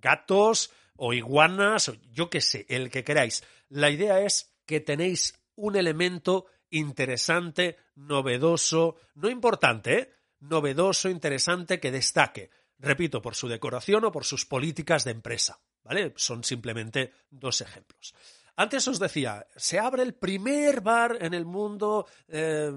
gatos 0.01 0.71
o 0.95 1.13
iguanas, 1.13 1.89
o 1.89 1.95
yo 2.11 2.29
que 2.29 2.41
sé, 2.41 2.65
el 2.69 2.89
que 2.89 3.03
queráis. 3.03 3.43
La 3.69 3.89
idea 3.89 4.19
es 4.19 4.55
que 4.65 4.79
tenéis 4.79 5.39
un 5.55 5.75
elemento 5.75 6.47
interesante, 6.69 7.77
novedoso, 7.95 8.95
no 9.15 9.29
importante, 9.29 9.97
¿eh? 9.97 10.13
novedoso, 10.39 11.09
interesante, 11.09 11.79
que 11.79 11.91
destaque. 11.91 12.49
Repito, 12.79 13.21
por 13.21 13.35
su 13.35 13.47
decoración 13.47 14.03
o 14.05 14.11
por 14.11 14.25
sus 14.25 14.45
políticas 14.45 15.03
de 15.03 15.11
empresa. 15.11 15.61
¿Vale? 15.83 16.13
Son 16.15 16.43
simplemente 16.43 17.11
dos 17.29 17.61
ejemplos. 17.61 18.13
Antes 18.55 18.87
os 18.87 18.99
decía, 18.99 19.47
se 19.55 19.79
abre 19.79 20.03
el 20.03 20.13
primer 20.13 20.81
bar 20.81 21.17
en 21.19 21.33
el 21.33 21.45
mundo 21.45 22.07
eh, 22.27 22.71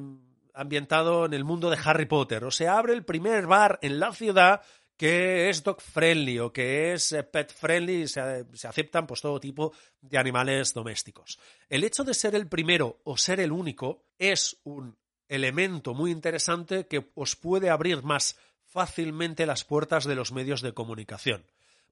ambientado 0.55 1.27
en 1.27 1.35
el 1.35 1.45
mundo 1.45 1.69
de 1.69 1.79
Harry 1.85 2.07
Potter, 2.07 2.43
o 2.45 2.51
se 2.51 2.67
abre 2.67 2.95
el 2.95 3.05
primer 3.05 3.47
bar 3.47 3.79
en 3.83 4.01
la 4.01 4.13
ciudad 4.13 4.63
que 4.97 5.51
es 5.51 5.63
dog 5.63 5.83
friendly 5.83 6.39
o 6.39 6.51
que 6.51 6.95
es 6.95 7.13
eh, 7.13 7.23
pet 7.23 7.53
friendly 7.53 8.03
y 8.03 8.09
se, 8.09 8.47
se, 8.55 8.67
aceptan 8.67 9.07
pues 9.07 9.21
todo 9.21 9.39
tipo 9.39 9.75
de 10.01 10.17
animales 10.17 10.73
domésticos. 10.73 11.39
El 11.69 11.85
hecho 11.85 12.03
de 12.03 12.15
ser 12.15 12.35
el 12.35 12.49
primero 12.49 13.01
o 13.05 13.19
ser 13.19 13.41
el 13.41 13.53
único 13.53 14.07
es 14.19 14.59
un 14.65 14.97
elemento 15.29 15.93
muy 15.93 16.11
interesante 16.11 16.87
que 16.87 17.11
os 17.15 17.37
puede 17.37 17.69
abrir 17.69 18.03
más 18.03 18.39
fácilmente 18.65 19.45
las 19.45 19.65
puertas 19.65 20.05
de 20.05 20.15
los 20.15 20.33
medios 20.33 20.63
de 20.63 20.73
comunicación. 20.73 21.45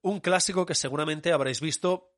Un 0.05 0.19
clásico 0.19 0.67
que 0.67 0.75
seguramente 0.75 1.33
habréis 1.33 1.59
visto 1.59 2.11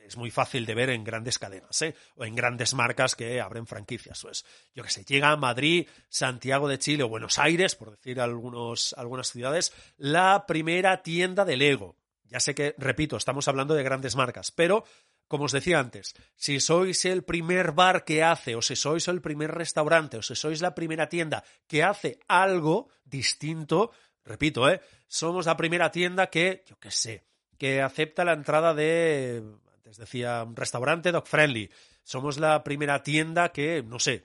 es 0.00 0.16
muy 0.16 0.30
fácil 0.30 0.64
de 0.64 0.74
ver 0.74 0.88
en 0.88 1.04
grandes 1.04 1.38
cadenas, 1.38 1.82
¿eh? 1.82 1.94
o 2.14 2.24
en 2.24 2.34
grandes 2.34 2.72
marcas 2.72 3.14
que 3.14 3.38
abren 3.38 3.66
franquicias. 3.66 4.22
Pues, 4.22 4.46
yo 4.74 4.82
que 4.82 4.88
sé, 4.88 5.04
llega 5.04 5.30
a 5.30 5.36
Madrid, 5.36 5.86
Santiago 6.08 6.68
de 6.68 6.78
Chile 6.78 7.02
o 7.02 7.08
Buenos 7.10 7.38
Aires, 7.38 7.74
por 7.74 7.90
decir 7.90 8.18
algunos, 8.18 8.94
algunas 8.96 9.30
ciudades, 9.30 9.74
la 9.98 10.46
primera 10.46 11.02
tienda 11.02 11.44
de 11.44 11.58
Lego. 11.58 11.96
Ya 12.30 12.40
sé 12.40 12.54
que, 12.54 12.74
repito, 12.78 13.18
estamos 13.18 13.46
hablando 13.46 13.74
de 13.74 13.82
grandes 13.82 14.16
marcas, 14.16 14.50
pero 14.50 14.84
como 15.28 15.44
os 15.44 15.52
decía 15.52 15.80
antes, 15.80 16.14
si 16.36 16.60
sois 16.60 17.04
el 17.04 17.24
primer 17.24 17.72
bar 17.72 18.04
que 18.04 18.22
hace, 18.22 18.54
o 18.54 18.62
si 18.62 18.76
sois 18.76 19.08
el 19.08 19.20
primer 19.20 19.50
restaurante, 19.50 20.16
o 20.16 20.22
si 20.22 20.34
sois 20.34 20.62
la 20.62 20.74
primera 20.74 21.08
tienda 21.08 21.44
que 21.66 21.82
hace 21.82 22.20
algo 22.28 22.88
distinto, 23.04 23.90
repito, 24.26 24.68
¿eh? 24.68 24.80
somos 25.06 25.46
la 25.46 25.56
primera 25.56 25.90
tienda 25.90 26.28
que, 26.28 26.64
yo 26.66 26.78
qué 26.78 26.90
sé, 26.90 27.24
que 27.56 27.80
acepta 27.80 28.24
la 28.24 28.32
entrada 28.32 28.74
de, 28.74 29.42
antes 29.74 29.96
decía, 29.96 30.42
un 30.42 30.56
restaurante 30.56 31.12
dog 31.12 31.26
friendly. 31.26 31.70
Somos 32.02 32.38
la 32.38 32.62
primera 32.62 33.02
tienda 33.02 33.50
que, 33.50 33.82
no 33.82 33.98
sé, 33.98 34.24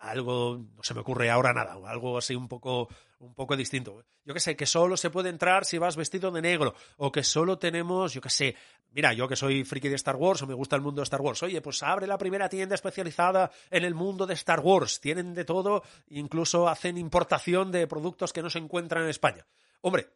algo, 0.00 0.64
no 0.76 0.82
se 0.82 0.94
me 0.94 1.00
ocurre 1.00 1.30
ahora 1.30 1.52
nada, 1.52 1.76
algo 1.86 2.18
así 2.18 2.34
un 2.34 2.48
poco, 2.48 2.88
un 3.24 3.34
poco 3.34 3.56
distinto. 3.56 4.04
Yo 4.24 4.34
qué 4.34 4.40
sé, 4.40 4.56
que 4.56 4.66
solo 4.66 4.96
se 4.96 5.10
puede 5.10 5.28
entrar 5.28 5.64
si 5.64 5.78
vas 5.78 5.96
vestido 5.96 6.30
de 6.30 6.42
negro, 6.42 6.74
o 6.96 7.10
que 7.10 7.22
solo 7.22 7.58
tenemos, 7.58 8.12
yo 8.12 8.20
qué 8.20 8.30
sé, 8.30 8.56
mira, 8.90 9.12
yo 9.12 9.26
que 9.26 9.36
soy 9.36 9.64
friki 9.64 9.88
de 9.88 9.96
Star 9.96 10.16
Wars 10.16 10.42
o 10.42 10.46
me 10.46 10.54
gusta 10.54 10.76
el 10.76 10.82
mundo 10.82 11.00
de 11.00 11.04
Star 11.04 11.20
Wars, 11.20 11.42
oye, 11.42 11.60
pues 11.60 11.82
abre 11.82 12.06
la 12.06 12.18
primera 12.18 12.48
tienda 12.48 12.74
especializada 12.74 13.50
en 13.70 13.84
el 13.84 13.94
mundo 13.94 14.26
de 14.26 14.34
Star 14.34 14.60
Wars, 14.60 15.00
tienen 15.00 15.34
de 15.34 15.44
todo, 15.44 15.82
incluso 16.08 16.68
hacen 16.68 16.98
importación 16.98 17.72
de 17.72 17.86
productos 17.86 18.32
que 18.32 18.42
no 18.42 18.50
se 18.50 18.58
encuentran 18.58 19.04
en 19.04 19.10
España. 19.10 19.46
Hombre, 19.80 20.08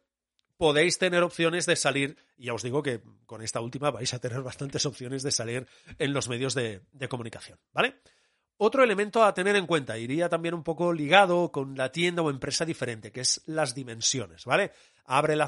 podéis 0.57 0.97
tener 0.97 1.23
opciones 1.23 1.65
de 1.65 1.75
salir, 1.75 2.17
y 2.37 2.45
ya 2.45 2.53
os 2.53 2.63
digo 2.63 2.83
que 2.83 3.01
con 3.25 3.41
esta 3.41 3.61
última 3.61 3.91
vais 3.91 4.13
a 4.13 4.19
tener 4.19 4.41
bastantes 4.41 4.85
opciones 4.85 5.23
de 5.23 5.31
salir 5.31 5.67
en 5.97 6.13
los 6.13 6.27
medios 6.27 6.53
de 6.53 6.81
comunicación, 7.09 7.59
¿vale? 7.71 8.01
Otro 8.61 8.83
elemento 8.83 9.23
a 9.23 9.33
tener 9.33 9.55
en 9.55 9.65
cuenta, 9.65 9.97
iría 9.97 10.27
también 10.27 10.53
un 10.53 10.63
poco 10.63 10.91
ligado 10.91 11.49
con 11.49 11.77
la 11.77 11.93
tienda 11.93 12.23
o 12.23 12.29
empresa 12.29 12.65
diferente, 12.65 13.09
que 13.09 13.21
es 13.21 13.41
las 13.45 13.73
dimensiones, 13.73 14.43
¿vale? 14.43 14.73
Abre 15.05 15.37
la, 15.37 15.47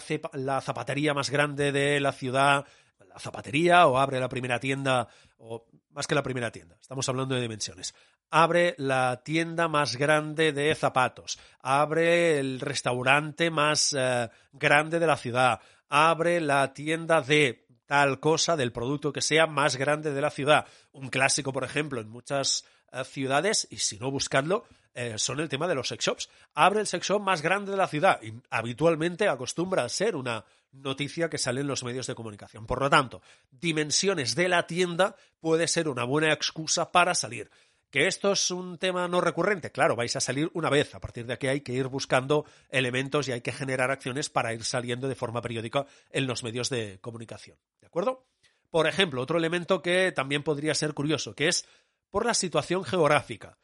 zapatería 0.61 1.13
más 1.13 1.29
grande 1.29 1.73
de 1.73 1.99
la 1.99 2.13
ciudad, 2.13 2.65
la 3.05 3.19
zapatería, 3.19 3.85
o 3.87 3.97
abre 3.97 4.17
la 4.17 4.29
primera 4.29 4.61
tienda, 4.61 5.09
o 5.39 5.65
más 5.89 6.07
que 6.07 6.15
la 6.15 6.23
primera 6.23 6.53
tienda, 6.53 6.77
estamos 6.79 7.09
hablando 7.09 7.35
de 7.35 7.41
dimensiones. 7.41 7.93
Abre 8.29 8.75
la 8.77 9.21
tienda 9.25 9.67
más 9.67 9.97
grande 9.97 10.53
de 10.53 10.73
zapatos, 10.73 11.37
abre 11.59 12.39
el 12.39 12.61
restaurante 12.61 13.51
más 13.51 13.93
eh, 13.93 14.29
grande 14.53 14.99
de 14.99 15.07
la 15.07 15.17
ciudad, 15.17 15.59
abre 15.89 16.39
la 16.39 16.73
tienda 16.73 17.21
de 17.21 17.67
tal 17.85 18.21
cosa, 18.21 18.55
del 18.55 18.71
producto 18.71 19.11
que 19.11 19.19
sea 19.19 19.47
más 19.47 19.75
grande 19.75 20.13
de 20.13 20.21
la 20.21 20.29
ciudad. 20.29 20.65
Un 20.93 21.09
clásico, 21.09 21.51
por 21.51 21.65
ejemplo, 21.65 21.99
en 21.99 22.07
muchas 22.07 22.63
ciudades, 23.05 23.67
y 23.69 23.77
si 23.77 23.97
no 23.97 24.11
buscadlo, 24.11 24.65
eh, 24.93 25.17
son 25.17 25.39
el 25.39 25.49
tema 25.49 25.67
de 25.67 25.75
los 25.75 25.87
sex 25.87 26.05
shops. 26.05 26.29
Abre 26.53 26.81
el 26.81 26.87
sex 26.87 27.07
shop 27.07 27.21
más 27.21 27.41
grande 27.41 27.71
de 27.71 27.77
la 27.77 27.87
ciudad 27.87 28.21
y 28.21 28.33
habitualmente 28.49 29.27
acostumbra 29.27 29.83
a 29.83 29.89
ser 29.89 30.15
una 30.15 30.43
noticia 30.71 31.29
que 31.29 31.37
sale 31.37 31.61
en 31.61 31.67
los 31.67 31.83
medios 31.83 32.07
de 32.07 32.15
comunicación. 32.15 32.65
Por 32.65 32.81
lo 32.81 32.89
tanto, 32.89 33.21
dimensiones 33.49 34.35
de 34.35 34.49
la 34.49 34.67
tienda 34.67 35.15
puede 35.39 35.67
ser 35.67 35.87
una 35.87 36.03
buena 36.03 36.33
excusa 36.33 36.91
para 36.91 37.15
salir. 37.15 37.49
¿Que 37.89 38.07
esto 38.07 38.31
es 38.31 38.51
un 38.51 38.77
tema 38.77 39.07
no 39.09 39.19
recurrente? 39.19 39.71
Claro, 39.71 39.97
vais 39.97 40.15
a 40.15 40.21
salir 40.21 40.49
una 40.53 40.69
vez. 40.69 40.95
A 40.95 41.01
partir 41.01 41.25
de 41.25 41.33
aquí 41.33 41.47
hay 41.47 41.59
que 41.59 41.73
ir 41.73 41.87
buscando 41.87 42.45
elementos 42.69 43.27
y 43.27 43.33
hay 43.33 43.41
que 43.41 43.51
generar 43.51 43.91
acciones 43.91 44.29
para 44.29 44.53
ir 44.53 44.63
saliendo 44.63 45.09
de 45.09 45.15
forma 45.15 45.41
periódica 45.41 45.85
en 46.09 46.25
los 46.25 46.41
medios 46.41 46.69
de 46.69 46.99
comunicación. 47.01 47.57
¿De 47.81 47.87
acuerdo? 47.87 48.25
Por 48.69 48.87
ejemplo, 48.87 49.21
otro 49.21 49.37
elemento 49.37 49.81
que 49.81 50.13
también 50.13 50.43
podría 50.43 50.73
ser 50.73 50.93
curioso, 50.93 51.35
que 51.35 51.49
es 51.49 51.65
por 52.11 52.25
la 52.25 52.33
situación 52.33 52.83
geográfica. 52.83 53.57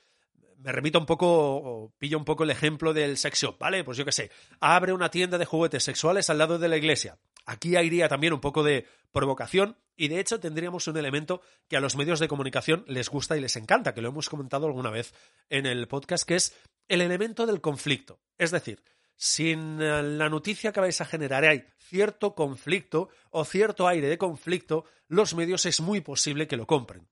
Me 0.58 0.72
remito 0.72 0.98
un 0.98 1.06
poco, 1.06 1.28
o 1.28 1.94
pillo 2.00 2.18
un 2.18 2.26
poco 2.26 2.44
el 2.44 2.50
ejemplo 2.50 2.94
del 2.94 3.18
sex 3.18 3.42
shop, 3.42 3.60
¿vale? 3.60 3.84
Pues 3.84 3.98
yo 3.98 4.06
qué 4.06 4.12
sé, 4.12 4.32
abre 4.60 4.94
una 4.94 5.12
tienda 5.12 5.38
de 5.38 5.46
juguetes 5.46 5.84
sexuales 5.84 6.30
al 6.32 6.40
lado 6.40 6.58
de 6.58 6.68
la 6.68 6.78
iglesia. 6.78 7.20
Aquí 7.46 7.78
iría 7.78 8.10
también 8.10 8.34
un 8.34 8.42
poco 8.42 8.64
de 8.64 8.88
provocación 9.12 9.78
y 9.96 10.08
de 10.08 10.20
hecho 10.20 10.40
tendríamos 10.40 10.88
un 10.88 10.98
elemento 10.98 11.42
que 11.68 11.78
a 11.78 11.80
los 11.80 11.96
medios 11.96 12.20
de 12.20 12.28
comunicación 12.28 12.84
les 12.88 13.10
gusta 13.10 13.38
y 13.38 13.42
les 13.42 13.56
encanta, 13.56 13.94
que 13.94 14.02
lo 14.02 14.10
hemos 14.10 14.30
comentado 14.30 14.66
alguna 14.66 14.90
vez 14.90 15.14
en 15.50 15.66
el 15.66 15.88
podcast, 15.88 16.28
que 16.28 16.36
es 16.36 16.56
el 16.88 17.02
elemento 17.02 17.46
del 17.46 17.62
conflicto. 17.62 18.20
Es 18.38 18.52
decir, 18.52 18.82
si 19.16 19.52
en 19.52 20.18
la 20.18 20.30
noticia 20.30 20.72
que 20.72 20.80
vais 20.80 21.00
a 21.02 21.06
generar 21.06 21.46
hay 21.46 21.66
cierto 21.78 22.34
conflicto 22.34 23.10
o 23.30 23.46
cierto 23.46 23.88
aire 23.88 24.10
de 24.10 24.18
conflicto, 24.18 24.86
los 25.08 25.36
medios 25.36 25.66
es 25.66 25.82
muy 25.82 26.02
posible 26.02 26.48
que 26.48 26.58
lo 26.58 26.66
compren 26.66 27.08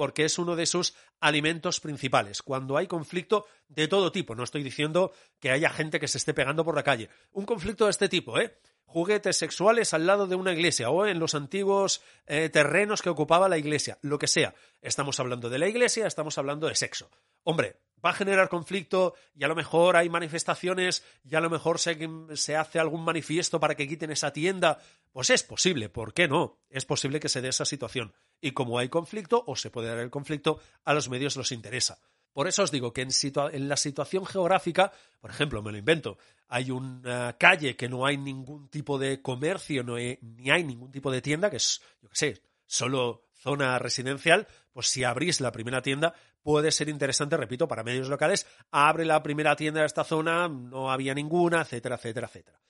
porque 0.00 0.24
es 0.24 0.38
uno 0.38 0.56
de 0.56 0.64
sus 0.64 0.94
alimentos 1.20 1.78
principales. 1.78 2.40
Cuando 2.40 2.78
hay 2.78 2.86
conflicto 2.86 3.44
de 3.68 3.86
todo 3.86 4.10
tipo, 4.10 4.34
no 4.34 4.44
estoy 4.44 4.62
diciendo 4.62 5.12
que 5.38 5.50
haya 5.50 5.68
gente 5.68 6.00
que 6.00 6.08
se 6.08 6.16
esté 6.16 6.32
pegando 6.32 6.64
por 6.64 6.74
la 6.74 6.82
calle, 6.82 7.10
un 7.32 7.44
conflicto 7.44 7.84
de 7.84 7.90
este 7.90 8.08
tipo, 8.08 8.40
¿eh? 8.40 8.56
Juguetes 8.86 9.36
sexuales 9.36 9.92
al 9.92 10.06
lado 10.06 10.26
de 10.26 10.36
una 10.36 10.54
iglesia 10.54 10.88
o 10.88 11.04
en 11.04 11.18
los 11.18 11.34
antiguos 11.34 12.00
eh, 12.26 12.48
terrenos 12.48 13.02
que 13.02 13.10
ocupaba 13.10 13.50
la 13.50 13.58
iglesia, 13.58 13.98
lo 14.00 14.18
que 14.18 14.26
sea. 14.26 14.54
Estamos 14.80 15.20
hablando 15.20 15.50
de 15.50 15.58
la 15.58 15.68
iglesia, 15.68 16.06
estamos 16.06 16.38
hablando 16.38 16.66
de 16.66 16.76
sexo. 16.76 17.10
Hombre, 17.42 17.76
va 18.02 18.08
a 18.08 18.14
generar 18.14 18.48
conflicto 18.48 19.14
y 19.34 19.44
a 19.44 19.48
lo 19.48 19.54
mejor 19.54 19.96
hay 19.96 20.08
manifestaciones 20.08 21.04
y 21.24 21.34
a 21.34 21.40
lo 21.40 21.50
mejor 21.50 21.78
se, 21.78 22.08
se, 22.36 22.56
hace 22.56 22.78
algún 22.78 23.04
manifiesto 23.04 23.60
para 23.60 23.74
que 23.74 23.86
quiten 23.86 24.12
esa 24.12 24.32
tienda. 24.32 24.78
Pues 25.12 25.28
es 25.28 25.42
posible, 25.42 25.90
¿por 25.90 26.14
qué 26.14 26.26
no? 26.26 26.58
Es 26.70 26.86
posible 26.86 27.20
que 27.20 27.28
se 27.28 27.42
dé 27.42 27.50
esa 27.50 27.66
situación. 27.66 28.14
Y 28.40 28.52
como 28.52 28.78
hay 28.78 28.88
conflicto, 28.88 29.44
o 29.46 29.56
se 29.56 29.70
puede 29.70 29.88
dar 29.88 29.98
el 29.98 30.10
conflicto, 30.10 30.60
a 30.84 30.94
los 30.94 31.08
medios 31.08 31.36
los 31.36 31.52
interesa. 31.52 31.98
Por 32.32 32.46
eso 32.46 32.62
os 32.62 32.70
digo 32.70 32.92
que 32.92 33.02
en, 33.02 33.10
en 33.52 33.68
la 33.68 33.76
situación 33.76 34.24
geográfica, 34.24 34.92
por 35.20 35.30
ejemplo, 35.30 35.62
me 35.62 35.72
lo 35.72 35.78
invento, 35.78 36.16
hay 36.48 36.70
una 36.70 37.36
calle 37.38 37.76
que 37.76 37.88
no 37.88 38.06
hay 38.06 38.16
ningún 38.16 38.68
tipo 38.68 38.98
de 38.98 39.20
comercio, 39.20 39.82
no 39.82 39.96
ni 39.96 40.50
hay 40.50 40.64
ningún 40.64 40.92
tipo 40.92 41.10
de 41.10 41.22
tienda, 41.22 41.50
que 41.50 41.56
es, 41.56 41.80
yo 42.00 42.08
qué 42.08 42.16
sé, 42.16 42.42
solo 42.66 43.24
zona 43.32 43.78
residencial, 43.78 44.46
pues 44.72 44.88
si 44.88 45.02
abrís 45.02 45.40
la 45.40 45.52
primera 45.52 45.82
tienda 45.82 46.14
puede 46.42 46.70
ser 46.70 46.88
interesante, 46.88 47.36
repito, 47.36 47.66
para 47.66 47.82
medios 47.82 48.08
locales, 48.08 48.46
abre 48.70 49.04
la 49.04 49.22
primera 49.22 49.56
tienda 49.56 49.80
de 49.80 49.86
esta 49.86 50.04
zona, 50.04 50.48
no 50.48 50.90
había 50.90 51.14
ninguna, 51.14 51.62
etcétera, 51.62 51.96
etcétera, 51.96 52.28
etcétera. 52.28 52.60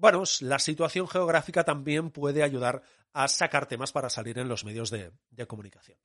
Bueno, 0.00 0.22
la 0.40 0.58
situación 0.58 1.06
geográfica 1.06 1.62
también 1.62 2.10
puede 2.10 2.42
ayudar 2.42 2.82
a 3.12 3.28
sacar 3.28 3.66
temas 3.66 3.92
para 3.92 4.08
salir 4.08 4.38
en 4.38 4.48
los 4.48 4.64
medios 4.64 4.90
de, 4.90 5.12
comunicación. 5.46 5.98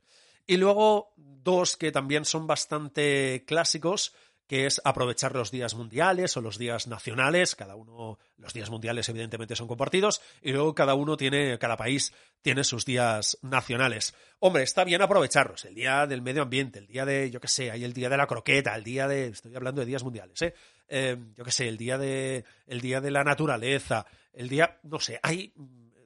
Y 0.45 0.58
luego 0.58 1.13
dos 1.15 1.77
que 1.77 1.93
también 1.93 2.25
son 2.25 2.45
bastante 2.45 3.45
clásicos, 3.47 4.13
que 4.47 4.65
es 4.65 4.81
aprovechar 4.84 5.34
los 5.34 5.49
días 5.49 5.75
mundiales 5.75 6.36
o 6.36 6.41
los 6.41 6.58
días 6.58 6.88
nacionales, 6.88 7.55
cada 7.55 7.77
uno, 7.77 8.19
los 8.38 8.53
días 8.53 8.69
mundiales 8.69 9.08
evidentemente 9.08 9.55
son 9.55 9.69
compartidos, 9.69 10.21
y 10.41 10.51
luego 10.51 10.75
cada 10.75 10.93
uno 10.93 11.15
tiene, 11.15 11.58
cada 11.58 11.77
país 11.77 12.12
tiene 12.41 12.65
sus 12.65 12.84
días 12.84 13.38
nacionales. 13.43 14.13
Hombre, 14.39 14.63
está 14.63 14.84
bien 14.84 15.01
aprovecharlos, 15.01 15.63
el 15.63 15.73
día 15.73 16.05
del 16.05 16.21
medio 16.21 16.41
ambiente, 16.41 16.79
el 16.79 16.88
día 16.88 17.05
de, 17.05 17.31
yo 17.31 17.39
qué 17.39 17.47
sé, 17.47 17.71
hay 17.71 17.86
el 17.86 17.93
día 17.93 18.10
de 18.10 18.17
la 18.17 18.27
croqueta, 18.27 18.75
el 18.75 18.84
día 18.84 19.08
de, 19.08 19.27
estoy 19.27 19.55
hablando 19.55 19.79
de 19.79 19.88
días 19.88 20.03
mundiales, 20.03 20.41
¿eh? 20.41 20.53
Eh 20.87 21.17
yo 21.35 21.43
qué 21.43 21.51
sé, 21.51 21.67
el 21.67 21.77
día 21.77 21.97
de, 21.97 22.45
el 22.67 22.81
día 22.81 23.01
de 23.01 23.11
la 23.11 23.23
naturaleza, 23.23 24.05
el 24.33 24.49
día, 24.49 24.79
no 24.83 24.99
sé, 24.99 25.19
hay 25.23 25.53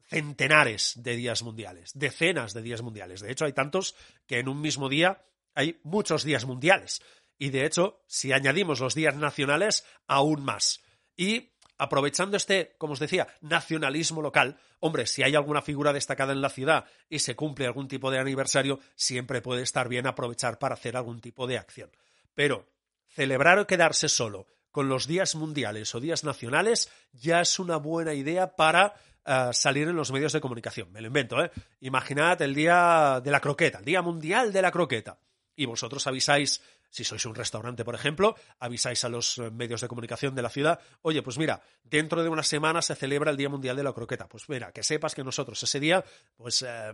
centenares 0.08 0.94
de 0.98 1.16
días 1.16 1.44
mundiales, 1.44 1.92
decenas 1.94 2.54
de 2.54 2.62
días 2.62 2.82
mundiales. 2.82 3.22
De 3.22 3.32
hecho, 3.32 3.46
hay 3.46 3.54
tantos 3.54 3.96
que 4.26 4.40
en 4.40 4.50
un 4.50 4.62
mismo 4.62 4.90
día 4.90 5.24
hay 5.54 5.80
muchos 5.84 6.24
días 6.24 6.46
mundiales 6.46 7.02
y 7.40 7.50
de 7.50 7.66
hecho, 7.66 8.04
si 8.06 8.34
añadimos 8.34 8.82
los 8.82 8.94
días 8.94 9.16
nacionales, 9.16 9.86
aún 10.08 10.44
más. 10.44 10.84
Y 11.16 11.54
aprovechando 11.78 12.36
este, 12.36 12.76
como 12.78 12.94
os 12.94 13.00
decía, 13.00 13.28
nacionalismo 13.40 14.22
local, 14.22 14.60
hombre, 14.82 15.08
si 15.08 15.24
hay 15.24 15.36
alguna 15.36 15.62
figura 15.62 15.94
destacada 15.94 16.34
en 16.34 16.42
la 16.42 16.50
ciudad 16.50 16.86
y 17.08 17.20
se 17.20 17.38
cumple 17.38 17.66
algún 17.66 17.88
tipo 17.88 18.12
de 18.12 18.20
aniversario, 18.20 18.80
siempre 18.96 19.42
puede 19.42 19.64
estar 19.64 19.88
bien 19.88 20.06
aprovechar 20.06 20.60
para 20.60 20.74
hacer 20.74 20.98
algún 20.98 21.22
tipo 21.22 21.48
de 21.48 21.58
acción. 21.58 21.90
Pero 22.36 22.68
celebrar 23.08 23.58
o 23.58 23.68
quedarse 23.68 24.10
solo 24.10 24.46
con 24.72 24.90
los 24.90 25.08
días 25.08 25.36
mundiales 25.36 25.94
o 25.96 26.00
días 26.00 26.24
nacionales 26.24 26.92
ya 27.14 27.42
es 27.42 27.60
una 27.60 27.78
buena 27.78 28.14
idea 28.14 28.56
para 28.56 28.96
eh, 29.26 29.50
salir 29.52 29.88
en 29.88 29.96
los 29.96 30.12
medios 30.12 30.34
de 30.34 30.42
comunicación. 30.42 30.92
Me 30.92 31.02
lo 31.02 31.08
invento, 31.08 31.44
¿eh? 31.44 31.52
Imaginad 31.82 32.42
el 32.42 32.54
día 32.54 33.22
de 33.24 33.32
la 33.32 33.40
croqueta, 33.40 33.80
el 33.80 33.86
día 33.86 34.02
mundial 34.02 34.54
de 34.54 34.62
la 34.62 34.72
croqueta. 34.72 35.20
Y 35.56 35.66
vosotros 35.66 36.08
avisáis 36.08 36.62
si 36.90 37.04
sois 37.04 37.26
un 37.26 37.36
restaurante, 37.36 37.86
por 37.86 37.96
ejemplo, 37.96 38.36
avisáis 38.60 39.04
a 39.04 39.10
los 39.10 39.38
eh, 39.38 39.52
medios 39.52 39.82
de 39.82 39.88
comunicación 39.88 40.34
de 40.34 40.42
la 40.42 40.50
ciudad, 40.50 40.80
oye, 41.02 41.22
pues 41.22 41.38
mira, 41.38 41.62
dentro 41.84 42.24
de 42.24 42.30
una 42.30 42.44
semana 42.44 42.82
se 42.82 42.96
celebra 42.96 43.32
el 43.32 43.38
Día 43.38 43.50
Mundial 43.50 43.76
de 43.76 43.84
la 43.84 43.94
Croqueta. 43.94 44.28
Pues 44.28 44.50
mira, 44.50 44.72
que 44.72 44.84
sepas 44.84 45.14
que 45.14 45.24
nosotros 45.24 45.62
ese 45.62 45.80
día, 45.80 46.04
pues... 46.36 46.64
Eh, 46.64 46.94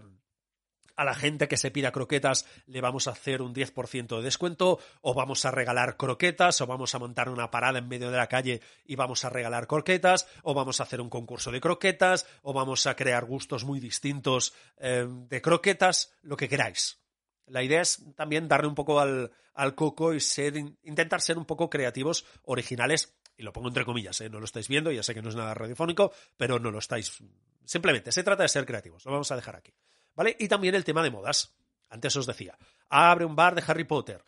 a 0.96 1.04
la 1.04 1.16
gente 1.16 1.48
que 1.48 1.58
se 1.58 1.72
pida 1.72 1.92
croquetas 1.92 2.46
le 2.68 2.82
vamos 2.82 3.08
a 3.08 3.12
hacer 3.12 3.42
un 3.42 3.54
10% 3.54 4.18
de 4.18 4.24
descuento, 4.24 4.80
o 5.02 5.14
vamos 5.14 5.46
a 5.46 5.52
regalar 5.52 5.98
croquetas, 5.98 6.62
o 6.62 6.68
vamos 6.68 6.96
a 6.96 7.00
montar 7.00 7.30
una 7.30 7.52
parada 7.52 7.80
en 7.80 7.88
medio 7.88 8.12
de 8.12 8.18
la 8.18 8.28
calle 8.28 8.62
y 8.86 8.96
vamos 8.96 9.26
a 9.26 9.30
regalar 9.30 9.68
croquetas, 9.68 10.28
o 10.44 10.54
vamos 10.54 10.80
a 10.80 10.84
hacer 10.84 11.02
un 11.02 11.10
concurso 11.10 11.52
de 11.52 11.62
croquetas, 11.62 12.26
o 12.42 12.54
vamos 12.54 12.88
a 12.88 12.96
crear 12.96 13.26
gustos 13.26 13.66
muy 13.66 13.80
distintos 13.80 14.54
eh, 14.78 15.08
de 15.08 15.42
croquetas, 15.42 16.14
lo 16.22 16.38
que 16.38 16.50
queráis. 16.50 17.00
La 17.48 17.62
idea 17.62 17.82
es 17.82 18.04
también 18.16 18.48
darle 18.48 18.68
un 18.68 18.76
poco 18.76 19.00
al, 19.00 19.32
coco 19.76 20.14
y 20.14 20.20
ser, 20.20 20.58
intentar 20.84 21.22
ser 21.22 21.38
un 21.38 21.46
poco 21.46 21.70
creativos, 21.70 22.26
originales, 22.44 23.16
y 23.38 23.44
lo 23.44 23.54
pongo 23.54 23.68
entre 23.68 23.86
comillas, 23.86 24.20
¿eh? 24.22 24.30
no 24.30 24.40
lo 24.40 24.46
estáis 24.46 24.68
viendo, 24.68 24.92
ya 24.92 25.04
sé 25.04 25.14
que 25.14 25.22
no 25.22 25.30
es 25.30 25.36
nada 25.36 25.54
radiofónico, 25.54 26.12
pero 26.38 26.58
no 26.58 26.72
lo 26.72 26.80
estáis. 26.80 27.22
Simplemente, 27.66 28.12
se 28.12 28.24
trata 28.24 28.44
de 28.44 28.50
ser 28.50 28.66
creativos, 28.66 29.06
lo 29.06 29.12
vamos 29.12 29.32
a 29.32 29.36
dejar 29.36 29.58
aquí. 29.58 29.74
¿Vale? 30.16 30.36
Y 30.40 30.48
también 30.48 30.76
el 30.76 30.84
tema 30.84 31.04
de 31.04 31.12
modas. 31.12 31.56
Antes 31.90 32.16
os 32.16 32.26
decía, 32.26 32.58
abre 32.90 33.26
un 33.26 33.36
bar 33.36 33.56
de 33.56 33.64
Harry 33.66 33.84
Potter. 33.84 34.24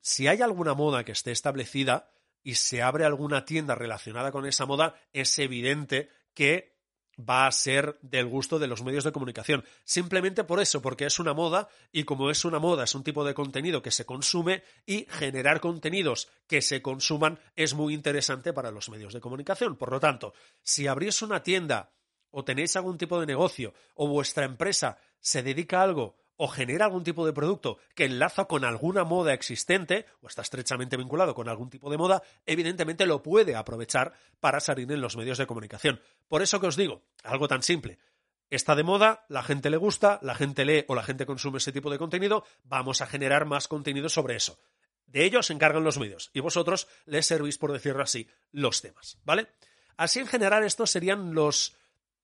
Si 0.00 0.28
hay 0.28 0.42
alguna 0.42 0.74
moda 0.74 1.04
que 1.04 1.12
esté 1.12 1.32
establecida 1.32 2.10
y 2.42 2.54
se 2.54 2.82
abre 2.82 3.04
alguna 3.04 3.44
tienda 3.44 3.74
relacionada 3.74 4.30
con 4.30 4.46
esa 4.46 4.66
moda, 4.66 4.94
es 5.12 5.38
evidente 5.38 6.10
que 6.34 6.78
va 7.18 7.46
a 7.46 7.52
ser 7.52 7.98
del 8.00 8.26
gusto 8.26 8.58
de 8.58 8.68
los 8.68 8.82
medios 8.82 9.04
de 9.04 9.12
comunicación. 9.12 9.64
Simplemente 9.84 10.44
por 10.44 10.60
eso, 10.60 10.80
porque 10.80 11.06
es 11.06 11.18
una 11.18 11.34
moda 11.34 11.68
y 11.90 12.04
como 12.04 12.30
es 12.30 12.44
una 12.44 12.58
moda, 12.58 12.84
es 12.84 12.94
un 12.94 13.02
tipo 13.02 13.24
de 13.24 13.34
contenido 13.34 13.82
que 13.82 13.90
se 13.90 14.06
consume 14.06 14.62
y 14.86 15.06
generar 15.10 15.60
contenidos 15.60 16.28
que 16.46 16.62
se 16.62 16.80
consuman 16.80 17.40
es 17.56 17.74
muy 17.74 17.92
interesante 17.92 18.52
para 18.52 18.70
los 18.70 18.88
medios 18.88 19.12
de 19.12 19.20
comunicación. 19.20 19.76
Por 19.76 19.90
lo 19.90 19.98
tanto, 19.98 20.32
si 20.62 20.86
abrís 20.86 21.22
una 21.22 21.42
tienda 21.42 21.90
o 22.30 22.44
tenéis 22.44 22.76
algún 22.76 22.98
tipo 22.98 23.20
de 23.20 23.26
negocio 23.26 23.74
o 23.94 24.08
vuestra 24.08 24.44
empresa 24.44 24.98
se 25.20 25.42
dedica 25.42 25.80
a 25.80 25.84
algo 25.84 26.16
o 26.38 26.48
genera 26.48 26.86
algún 26.86 27.02
tipo 27.02 27.26
de 27.26 27.32
producto 27.32 27.78
que 27.94 28.04
enlaza 28.04 28.46
con 28.46 28.64
alguna 28.64 29.04
moda 29.04 29.34
existente 29.34 30.06
o 30.22 30.28
está 30.28 30.42
estrechamente 30.42 30.96
vinculado 30.96 31.34
con 31.34 31.48
algún 31.48 31.68
tipo 31.68 31.90
de 31.90 31.98
moda, 31.98 32.22
evidentemente 32.46 33.06
lo 33.06 33.22
puede 33.22 33.56
aprovechar 33.56 34.12
para 34.40 34.60
salir 34.60 34.90
en 34.92 35.00
los 35.00 35.16
medios 35.16 35.38
de 35.38 35.46
comunicación. 35.46 36.00
Por 36.28 36.40
eso 36.42 36.60
que 36.60 36.68
os 36.68 36.76
digo, 36.76 37.02
algo 37.24 37.48
tan 37.48 37.62
simple. 37.62 37.98
Está 38.50 38.76
de 38.76 38.84
moda, 38.84 39.26
la 39.28 39.42
gente 39.42 39.68
le 39.68 39.76
gusta, 39.76 40.20
la 40.22 40.34
gente 40.34 40.64
lee 40.64 40.84
o 40.88 40.94
la 40.94 41.02
gente 41.02 41.26
consume 41.26 41.58
ese 41.58 41.72
tipo 41.72 41.90
de 41.90 41.98
contenido, 41.98 42.44
vamos 42.62 43.02
a 43.02 43.06
generar 43.06 43.44
más 43.44 43.66
contenido 43.66 44.08
sobre 44.08 44.36
eso. 44.36 44.58
De 45.06 45.24
ello 45.24 45.42
se 45.42 45.52
encargan 45.52 45.84
los 45.84 45.98
medios 45.98 46.30
y 46.32 46.40
vosotros 46.40 46.86
les 47.04 47.26
servís, 47.26 47.58
por 47.58 47.72
decirlo 47.72 48.02
así, 48.02 48.28
los 48.52 48.80
temas, 48.80 49.18
¿vale? 49.24 49.48
Así 49.96 50.20
en 50.20 50.28
general 50.28 50.64
estos 50.64 50.90
serían 50.90 51.34
los 51.34 51.76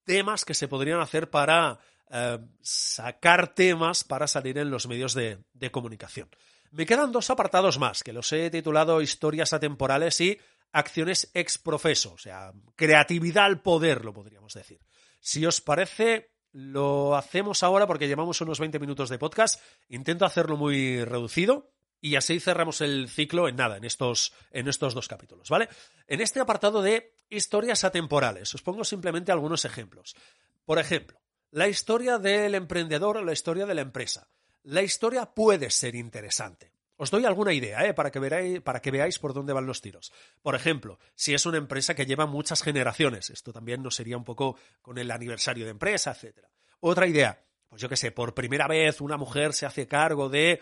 temas 0.04 0.44
que 0.44 0.54
se 0.54 0.68
podrían 0.68 1.00
hacer 1.00 1.30
para 1.30 1.78
eh, 2.10 2.38
sacar 2.60 3.54
temas 3.54 4.04
para 4.04 4.26
salir 4.26 4.58
en 4.58 4.70
los 4.70 4.86
medios 4.86 5.14
de, 5.14 5.38
comunicación. 5.72 6.28
Me 6.70 6.86
quedan 6.86 7.12
dos 7.12 7.30
apartados 7.30 7.78
más, 7.78 8.02
que 8.02 8.12
los 8.12 8.32
he 8.32 8.50
titulado 8.50 9.00
Historias 9.00 9.52
atemporales 9.52 10.20
y 10.20 10.38
Acciones 10.72 11.30
ex 11.34 11.56
profeso, 11.58 12.14
o 12.14 12.18
sea, 12.18 12.52
creatividad 12.74 13.44
al 13.44 13.62
poder, 13.62 14.04
lo 14.04 14.12
podríamos 14.12 14.54
decir. 14.54 14.80
Si 15.20 15.46
os 15.46 15.60
parece, 15.60 16.32
lo 16.50 17.16
hacemos 17.16 17.62
ahora 17.62 17.86
porque 17.86 18.08
llevamos 18.08 18.40
unos 18.40 18.58
20 18.58 18.80
minutos 18.80 19.08
de 19.08 19.18
podcast. 19.18 19.60
Intento 19.88 20.24
hacerlo 20.24 20.56
muy 20.56 21.04
reducido 21.04 21.70
y 22.00 22.16
así 22.16 22.38
cerramos 22.40 22.80
el 22.80 23.08
ciclo 23.08 23.48
en 23.48 23.56
nada, 23.56 23.76
en 23.76 23.84
estos, 23.84 24.34
en 24.50 24.68
estos 24.68 24.94
dos 24.94 25.08
capítulos, 25.08 25.48
¿vale? 25.48 25.68
En 26.06 26.20
este 26.20 26.40
apartado 26.40 26.82
de 26.82 27.13
historias 27.28 27.84
atemporales, 27.84 28.54
os 28.54 28.62
pongo 28.62 28.84
simplemente 28.84 29.32
algunos 29.32 29.64
ejemplos. 29.64 30.16
Por 30.64 30.78
ejemplo, 30.78 31.20
la 31.50 31.68
historia 31.68 32.18
del 32.18 32.54
emprendedor 32.54 33.18
o 33.18 33.24
la 33.24 33.32
historia 33.32 33.66
de 33.66 33.74
la 33.74 33.82
empresa. 33.82 34.28
La 34.64 34.82
historia 34.82 35.26
puede 35.26 35.70
ser 35.70 35.94
interesante. 35.94 36.72
Os 36.96 37.10
doy 37.10 37.24
alguna 37.24 37.52
idea 37.52 37.84
¿eh? 37.84 37.92
para, 37.92 38.10
que 38.10 38.60
para 38.62 38.80
que 38.80 38.90
veáis 38.90 39.18
por 39.18 39.34
dónde 39.34 39.52
van 39.52 39.66
los 39.66 39.80
tiros. 39.80 40.12
Por 40.42 40.54
ejemplo, 40.54 40.98
si 41.14 41.34
es 41.34 41.44
una 41.44 41.58
empresa 41.58 41.94
que 41.94 42.06
lleva 42.06 42.26
muchas 42.26 42.62
generaciones, 42.62 43.30
esto 43.30 43.52
también 43.52 43.82
nos 43.82 43.96
sería 43.96 44.16
un 44.16 44.24
poco 44.24 44.56
con 44.80 44.98
el 44.98 45.10
aniversario 45.10 45.64
de 45.64 45.72
empresa, 45.72 46.12
etc. 46.12 46.46
Otra 46.80 47.06
idea, 47.06 47.42
pues 47.68 47.82
yo 47.82 47.88
qué 47.88 47.96
sé, 47.96 48.12
por 48.12 48.34
primera 48.34 48.68
vez 48.68 49.00
una 49.00 49.16
mujer 49.16 49.52
se 49.54 49.66
hace 49.66 49.88
cargo 49.88 50.28
de 50.28 50.60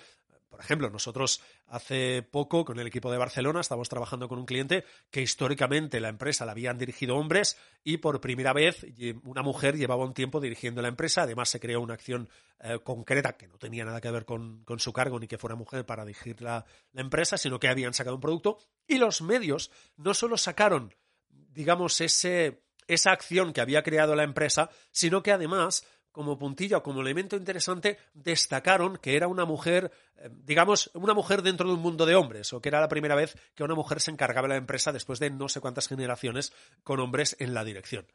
por 0.53 0.61
ejemplo, 0.61 0.91
nosotros 0.91 1.41
hace 1.69 2.23
poco 2.23 2.67
con 2.67 2.79
el 2.79 2.87
equipo 2.87 3.11
de 3.11 3.17
Barcelona 3.17 3.62
estamos 3.62 3.88
trabajando 3.88 4.29
con 4.29 4.38
un 4.38 4.45
cliente 4.45 4.85
que 5.11 5.23
históricamente 5.23 5.99
la 5.99 6.11
empresa 6.11 6.45
la 6.45 6.53
habían 6.53 6.77
dirigido 6.77 7.17
hombres 7.17 7.57
y 7.83 7.97
por 7.97 8.21
primera 8.21 8.53
vez 8.53 8.85
una 9.25 9.41
mujer 9.41 9.79
llevaba 9.79 10.05
un 10.05 10.12
tiempo 10.12 10.43
dirigiendo 10.43 10.83
la 10.83 10.88
empresa. 10.88 11.23
Además, 11.23 11.49
se 11.49 11.59
creó 11.59 11.81
una 11.81 11.95
acción 11.95 12.29
eh, 12.61 12.79
concreta 12.85 13.38
que 13.38 13.49
no 13.49 13.57
tenía 13.57 13.87
nada 13.87 14.03
que 14.03 14.11
ver 14.11 14.27
con, 14.27 14.62
su 14.77 14.93
cargo 14.93 15.19
ni 15.19 15.27
que 15.27 15.38
fuera 15.38 15.57
mujer 15.57 15.87
para 15.87 16.05
dirigir 16.05 16.43
la, 16.43 16.67
empresa, 16.93 17.38
sino 17.38 17.59
que 17.59 17.69
habían 17.69 17.95
sacado 17.95 18.17
un 18.17 18.21
producto 18.21 18.59
y 18.87 18.99
los 18.99 19.23
medios 19.23 19.71
no 19.97 20.12
solo 20.12 20.37
sacaron, 20.37 20.95
digamos, 21.31 22.03
esa 22.03 23.11
acción 23.11 23.55
que 23.55 23.62
había 23.62 23.83
creado 23.83 24.15
la 24.15 24.25
empresa, 24.25 24.69
sino 24.91 25.23
que 25.23 25.33
además 25.33 25.87
como 26.12 26.38
puntilla 26.38 26.79
o 26.79 26.83
como 26.83 27.01
elemento 27.01 27.37
interesante, 27.37 27.98
destacaron 28.14 28.98
que 28.98 29.16
era 29.16 29.27
una 29.27 29.44
mujer, 29.44 29.90
eh, 30.16 30.29
digamos, 30.31 30.90
una 30.94 31.14
mujer 31.14 31.42
dentro 31.42 31.68
de 31.68 31.75
un 31.75 31.81
mundo 31.81 32.07
de 32.07 32.14
hombres, 32.14 32.53
o 32.53 32.61
que 32.61 32.68
era 32.68 32.81
la 32.81 32.88
primera 32.88 33.14
vez 33.14 33.37
que 33.55 33.64
una 33.64 33.75
mujer 33.75 34.01
se 34.01 34.11
encargaba 34.11 34.46
de 34.46 34.55
la 34.55 34.59
empresa 34.59 34.92
después 34.92 35.18
de 35.18 35.31
no 35.31 35.48
sé 35.48 35.61
cuántas 35.61 35.88
generaciones 35.88 36.53
con 36.85 37.01
hombres 37.01 37.35
en 37.40 37.55
la 37.55 37.64
dirección. 37.64 38.07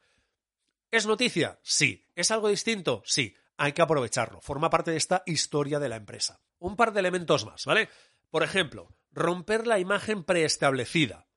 ¿Es 0.91 1.05
noticia? 1.05 1.59
Sí. 1.63 2.07
¿Es 2.15 2.31
algo 2.31 2.47
distinto? 2.47 3.01
Sí. 3.05 3.35
Hay 3.57 3.73
que 3.73 3.81
aprovecharlo. 3.81 4.39
Forma 4.41 4.69
parte 4.69 4.91
de 4.91 4.97
esta 4.97 5.23
historia 5.25 5.79
de 5.79 5.89
la 5.89 5.95
empresa. 5.95 6.39
Un 6.59 6.75
par 6.75 6.93
de 6.93 6.99
elementos 6.99 7.45
más, 7.45 7.65
¿vale? 7.65 7.89
Por 8.29 8.43
ejemplo, 8.43 8.95
romper 9.11 9.67
la 9.67 9.79
imagen 9.79 10.23
preestablecida. 10.23 11.27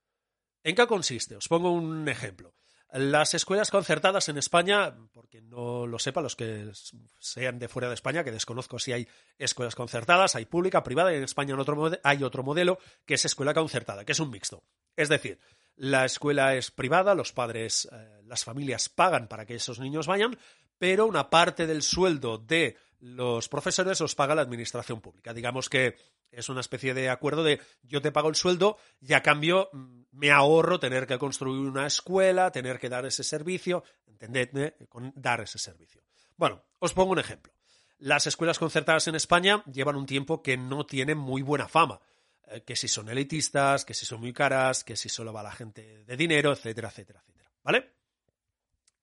¿En 0.63 0.75
qué 0.75 0.85
consiste? 0.87 1.35
Os 1.35 1.47
pongo 1.47 1.71
un 1.71 2.07
ejemplo. 2.07 2.53
Las 2.93 3.33
escuelas 3.33 3.71
concertadas 3.71 4.27
en 4.27 4.37
España, 4.37 4.93
porque 5.13 5.41
no 5.41 5.87
lo 5.87 5.97
sepa 5.97 6.21
los 6.21 6.35
que 6.35 6.71
sean 7.19 7.57
de 7.57 7.69
fuera 7.69 7.87
de 7.87 7.93
España, 7.93 8.23
que 8.23 8.31
desconozco 8.31 8.79
si 8.79 8.91
hay 8.91 9.07
escuelas 9.37 9.75
concertadas, 9.75 10.35
hay 10.35 10.45
pública, 10.45 10.83
privada, 10.83 11.13
y 11.13 11.15
en 11.15 11.23
España 11.23 11.55
hay 12.03 12.23
otro 12.23 12.43
modelo 12.43 12.79
que 13.05 13.13
es 13.13 13.23
escuela 13.23 13.53
concertada, 13.53 14.03
que 14.03 14.11
es 14.11 14.19
un 14.19 14.29
mixto. 14.29 14.65
Es 14.97 15.07
decir, 15.07 15.39
la 15.77 16.03
escuela 16.03 16.55
es 16.55 16.69
privada, 16.69 17.15
los 17.15 17.31
padres, 17.31 17.87
eh, 17.91 18.21
las 18.25 18.43
familias 18.43 18.89
pagan 18.89 19.29
para 19.29 19.45
que 19.45 19.55
esos 19.55 19.79
niños 19.79 20.07
vayan, 20.07 20.37
pero 20.77 21.05
una 21.05 21.29
parte 21.29 21.67
del 21.67 21.83
sueldo 21.83 22.39
de 22.39 22.75
los 23.01 23.49
profesores 23.49 23.99
los 23.99 24.15
paga 24.15 24.35
la 24.35 24.43
administración 24.43 25.01
pública. 25.01 25.33
Digamos 25.33 25.69
que 25.69 25.97
es 26.31 26.47
una 26.49 26.61
especie 26.61 26.93
de 26.93 27.09
acuerdo 27.09 27.43
de 27.43 27.59
yo 27.81 28.01
te 28.01 28.11
pago 28.11 28.29
el 28.29 28.35
sueldo 28.35 28.77
y 29.01 29.13
a 29.13 29.21
cambio 29.21 29.69
mm, 29.73 30.03
me 30.11 30.31
ahorro 30.31 30.79
tener 30.79 31.07
que 31.07 31.17
construir 31.17 31.67
una 31.67 31.87
escuela, 31.87 32.51
tener 32.51 32.79
que 32.79 32.89
dar 32.89 33.05
ese 33.05 33.23
servicio, 33.23 33.83
entendedme, 34.05 34.75
con 34.87 35.11
dar 35.15 35.41
ese 35.41 35.57
servicio. 35.57 36.01
Bueno, 36.37 36.63
os 36.79 36.93
pongo 36.93 37.11
un 37.11 37.19
ejemplo. 37.19 37.53
Las 37.97 38.27
escuelas 38.27 38.59
concertadas 38.59 39.07
en 39.07 39.15
España 39.15 39.63
llevan 39.71 39.95
un 39.95 40.05
tiempo 40.05 40.41
que 40.41 40.57
no 40.57 40.85
tienen 40.85 41.17
muy 41.17 41.41
buena 41.41 41.67
fama. 41.67 41.99
Eh, 42.47 42.61
que 42.61 42.75
si 42.75 42.87
son 42.87 43.09
elitistas, 43.09 43.85
que 43.85 43.93
si 43.93 44.05
son 44.05 44.19
muy 44.19 44.33
caras, 44.33 44.83
que 44.83 44.95
si 44.95 45.09
solo 45.09 45.33
va 45.33 45.43
la 45.43 45.51
gente 45.51 46.03
de 46.03 46.17
dinero, 46.17 46.51
etcétera, 46.51 46.89
etcétera, 46.89 47.19
etcétera. 47.21 47.51
¿Vale? 47.63 48.00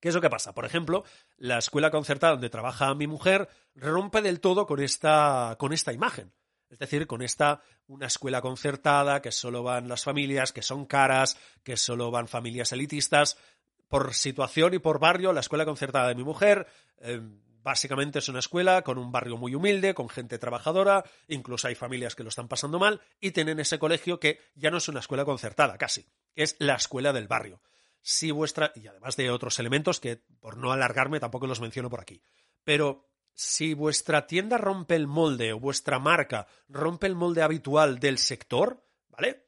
¿Qué 0.00 0.08
es 0.08 0.14
lo 0.14 0.20
que 0.20 0.30
pasa? 0.30 0.54
Por 0.54 0.64
ejemplo, 0.64 1.04
la 1.36 1.58
escuela 1.58 1.90
concertada 1.90 2.32
donde 2.32 2.50
trabaja 2.50 2.94
mi 2.94 3.06
mujer 3.06 3.48
rompe 3.74 4.22
del 4.22 4.40
todo 4.40 4.66
con 4.66 4.80
esta, 4.80 5.56
con 5.58 5.72
esta 5.72 5.92
imagen. 5.92 6.32
Es 6.70 6.78
decir, 6.78 7.06
con 7.06 7.22
esta 7.22 7.62
una 7.86 8.06
escuela 8.06 8.40
concertada, 8.40 9.22
que 9.22 9.32
solo 9.32 9.62
van 9.62 9.88
las 9.88 10.04
familias, 10.04 10.52
que 10.52 10.62
son 10.62 10.84
caras, 10.84 11.38
que 11.64 11.76
solo 11.76 12.10
van 12.10 12.28
familias 12.28 12.72
elitistas. 12.72 13.38
Por 13.88 14.14
situación 14.14 14.74
y 14.74 14.78
por 14.78 15.00
barrio, 15.00 15.32
la 15.32 15.40
escuela 15.40 15.64
concertada 15.64 16.08
de 16.08 16.14
mi 16.14 16.22
mujer 16.22 16.66
eh, 16.98 17.20
básicamente 17.62 18.18
es 18.20 18.28
una 18.28 18.38
escuela 18.38 18.82
con 18.82 18.98
un 18.98 19.10
barrio 19.10 19.36
muy 19.36 19.54
humilde, 19.54 19.94
con 19.94 20.08
gente 20.08 20.38
trabajadora, 20.38 21.04
incluso 21.26 21.68
hay 21.68 21.74
familias 21.74 22.14
que 22.14 22.22
lo 22.22 22.28
están 22.28 22.48
pasando 22.48 22.78
mal, 22.78 23.00
y 23.20 23.30
tienen 23.30 23.60
ese 23.60 23.78
colegio 23.78 24.20
que 24.20 24.40
ya 24.54 24.70
no 24.70 24.76
es 24.76 24.88
una 24.88 25.00
escuela 25.00 25.24
concertada, 25.24 25.76
casi, 25.78 26.06
es 26.34 26.56
la 26.58 26.74
escuela 26.74 27.12
del 27.12 27.28
barrio 27.28 27.60
si 28.02 28.30
vuestra, 28.30 28.72
y 28.74 28.86
además 28.86 29.16
de 29.16 29.30
otros 29.30 29.58
elementos 29.58 30.00
que 30.00 30.22
por 30.40 30.56
no 30.56 30.72
alargarme 30.72 31.20
tampoco 31.20 31.46
los 31.46 31.60
menciono 31.60 31.90
por 31.90 32.00
aquí, 32.00 32.22
pero 32.64 33.08
si 33.34 33.74
vuestra 33.74 34.26
tienda 34.26 34.58
rompe 34.58 34.96
el 34.96 35.06
molde 35.06 35.52
o 35.52 35.60
vuestra 35.60 35.98
marca 35.98 36.48
rompe 36.68 37.06
el 37.06 37.14
molde 37.14 37.42
habitual 37.42 38.00
del 38.00 38.18
sector, 38.18 38.84
¿vale? 39.08 39.46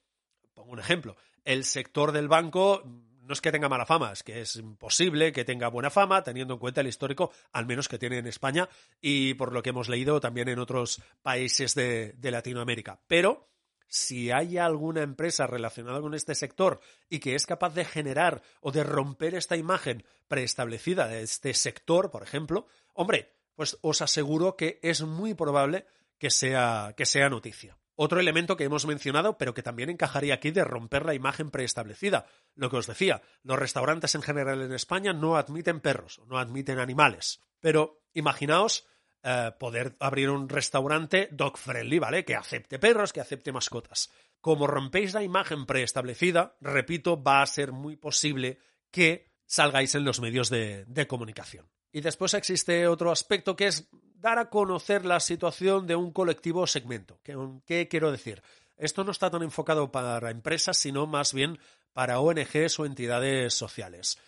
Pongo 0.54 0.72
un 0.72 0.78
ejemplo, 0.78 1.16
el 1.44 1.64
sector 1.64 2.12
del 2.12 2.28
banco 2.28 2.82
no 2.84 3.32
es 3.32 3.40
que 3.40 3.52
tenga 3.52 3.68
mala 3.68 3.86
fama, 3.86 4.12
es 4.12 4.22
que 4.22 4.40
es 4.40 4.56
imposible 4.56 5.32
que 5.32 5.44
tenga 5.44 5.68
buena 5.68 5.90
fama, 5.90 6.22
teniendo 6.22 6.54
en 6.54 6.60
cuenta 6.60 6.80
el 6.80 6.88
histórico, 6.88 7.30
al 7.52 7.64
menos 7.64 7.88
que 7.88 7.98
tiene 7.98 8.18
en 8.18 8.26
España 8.26 8.68
y 9.00 9.34
por 9.34 9.52
lo 9.52 9.62
que 9.62 9.70
hemos 9.70 9.88
leído 9.88 10.20
también 10.20 10.48
en 10.48 10.58
otros 10.58 11.00
países 11.22 11.74
de, 11.74 12.12
de 12.16 12.30
Latinoamérica. 12.32 13.00
Pero 13.06 13.48
si 13.90 14.30
hay 14.30 14.56
alguna 14.56 15.02
empresa 15.02 15.46
relacionada 15.46 16.00
con 16.00 16.14
este 16.14 16.34
sector 16.34 16.80
y 17.10 17.18
que 17.18 17.34
es 17.34 17.44
capaz 17.44 17.74
de 17.74 17.84
generar 17.84 18.40
o 18.60 18.70
de 18.70 18.84
romper 18.84 19.34
esta 19.34 19.56
imagen 19.56 20.04
preestablecida 20.28 21.08
de 21.08 21.22
este 21.22 21.52
sector, 21.52 22.10
por 22.10 22.22
ejemplo, 22.22 22.66
hombre, 22.94 23.34
pues 23.56 23.78
os 23.82 24.00
aseguro 24.00 24.56
que 24.56 24.78
es 24.82 25.02
muy 25.02 25.34
probable 25.34 25.86
que 26.18 26.30
sea, 26.30 26.94
que 26.96 27.04
sea 27.04 27.28
noticia. 27.28 27.76
Otro 27.96 28.20
elemento 28.20 28.56
que 28.56 28.64
hemos 28.64 28.86
mencionado, 28.86 29.36
pero 29.36 29.52
que 29.52 29.62
también 29.62 29.90
encajaría 29.90 30.34
aquí 30.34 30.52
de 30.52 30.64
romper 30.64 31.04
la 31.04 31.12
imagen 31.12 31.50
preestablecida. 31.50 32.26
Lo 32.54 32.70
que 32.70 32.76
os 32.76 32.86
decía, 32.86 33.20
los 33.42 33.58
restaurantes 33.58 34.14
en 34.14 34.22
general 34.22 34.62
en 34.62 34.72
España 34.72 35.12
no 35.12 35.36
admiten 35.36 35.80
perros, 35.80 36.22
no 36.26 36.38
admiten 36.38 36.78
animales. 36.78 37.42
Pero 37.60 38.00
imaginaos 38.14 38.86
eh, 39.22 39.52
poder 39.58 39.96
abrir 40.00 40.30
un 40.30 40.48
restaurante 40.48 41.28
dog 41.30 41.58
friendly, 41.58 41.98
¿vale? 41.98 42.24
Que 42.24 42.36
acepte 42.36 42.78
perros, 42.78 43.12
que 43.12 43.20
acepte 43.20 43.52
mascotas. 43.52 44.10
Como 44.40 44.66
rompéis 44.66 45.12
la 45.14 45.22
imagen 45.22 45.66
preestablecida, 45.66 46.56
repito, 46.60 47.22
va 47.22 47.42
a 47.42 47.46
ser 47.46 47.72
muy 47.72 47.96
posible 47.96 48.58
que 48.90 49.30
salgáis 49.46 49.94
en 49.94 50.04
los 50.04 50.20
medios 50.20 50.48
de, 50.48 50.84
de 50.86 51.06
comunicación. 51.06 51.68
Y 51.92 52.00
después 52.00 52.34
existe 52.34 52.86
otro 52.86 53.10
aspecto 53.10 53.56
que 53.56 53.66
es 53.66 53.88
dar 54.20 54.38
a 54.38 54.48
conocer 54.48 55.04
la 55.04 55.20
situación 55.20 55.86
de 55.86 55.96
un 55.96 56.12
colectivo 56.12 56.62
o 56.62 56.66
segmento. 56.66 57.20
¿Qué 57.22 57.88
quiero 57.88 58.12
decir? 58.12 58.42
Esto 58.76 59.04
no 59.04 59.10
está 59.10 59.30
tan 59.30 59.42
enfocado 59.42 59.90
para 59.90 60.30
empresas, 60.30 60.76
sino 60.76 61.06
más 61.06 61.34
bien 61.34 61.58
para 61.92 62.20
ONGs 62.20 62.78
o 62.78 62.86
entidades 62.86 63.54
sociales. 63.54 64.18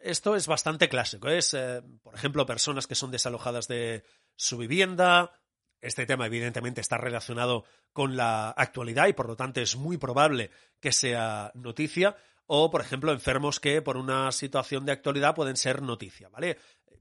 Esto 0.00 0.34
es 0.34 0.46
bastante 0.46 0.88
clásico. 0.88 1.28
Es, 1.28 1.54
eh, 1.54 1.82
por 2.02 2.14
ejemplo, 2.14 2.46
personas 2.46 2.86
que 2.86 2.94
son 2.94 3.10
desalojadas 3.10 3.68
de 3.68 4.02
su 4.34 4.56
vivienda. 4.56 5.32
Este 5.80 6.06
tema, 6.06 6.26
evidentemente, 6.26 6.80
está 6.80 6.98
relacionado 6.98 7.64
con 7.92 8.16
la 8.16 8.50
actualidad 8.50 9.08
y, 9.08 9.12
por 9.12 9.28
lo 9.28 9.36
tanto, 9.36 9.60
es 9.60 9.76
muy 9.76 9.98
probable 9.98 10.50
que 10.80 10.92
sea 10.92 11.52
noticia. 11.54 12.16
O, 12.52 12.68
por 12.68 12.80
ejemplo, 12.80 13.12
enfermos 13.12 13.60
que, 13.60 13.80
por 13.80 13.96
una 13.96 14.32
situación 14.32 14.84
de 14.84 14.90
actualidad, 14.90 15.36
pueden 15.36 15.56
ser 15.56 15.82
noticia, 15.82 16.28
¿vale? 16.30 16.58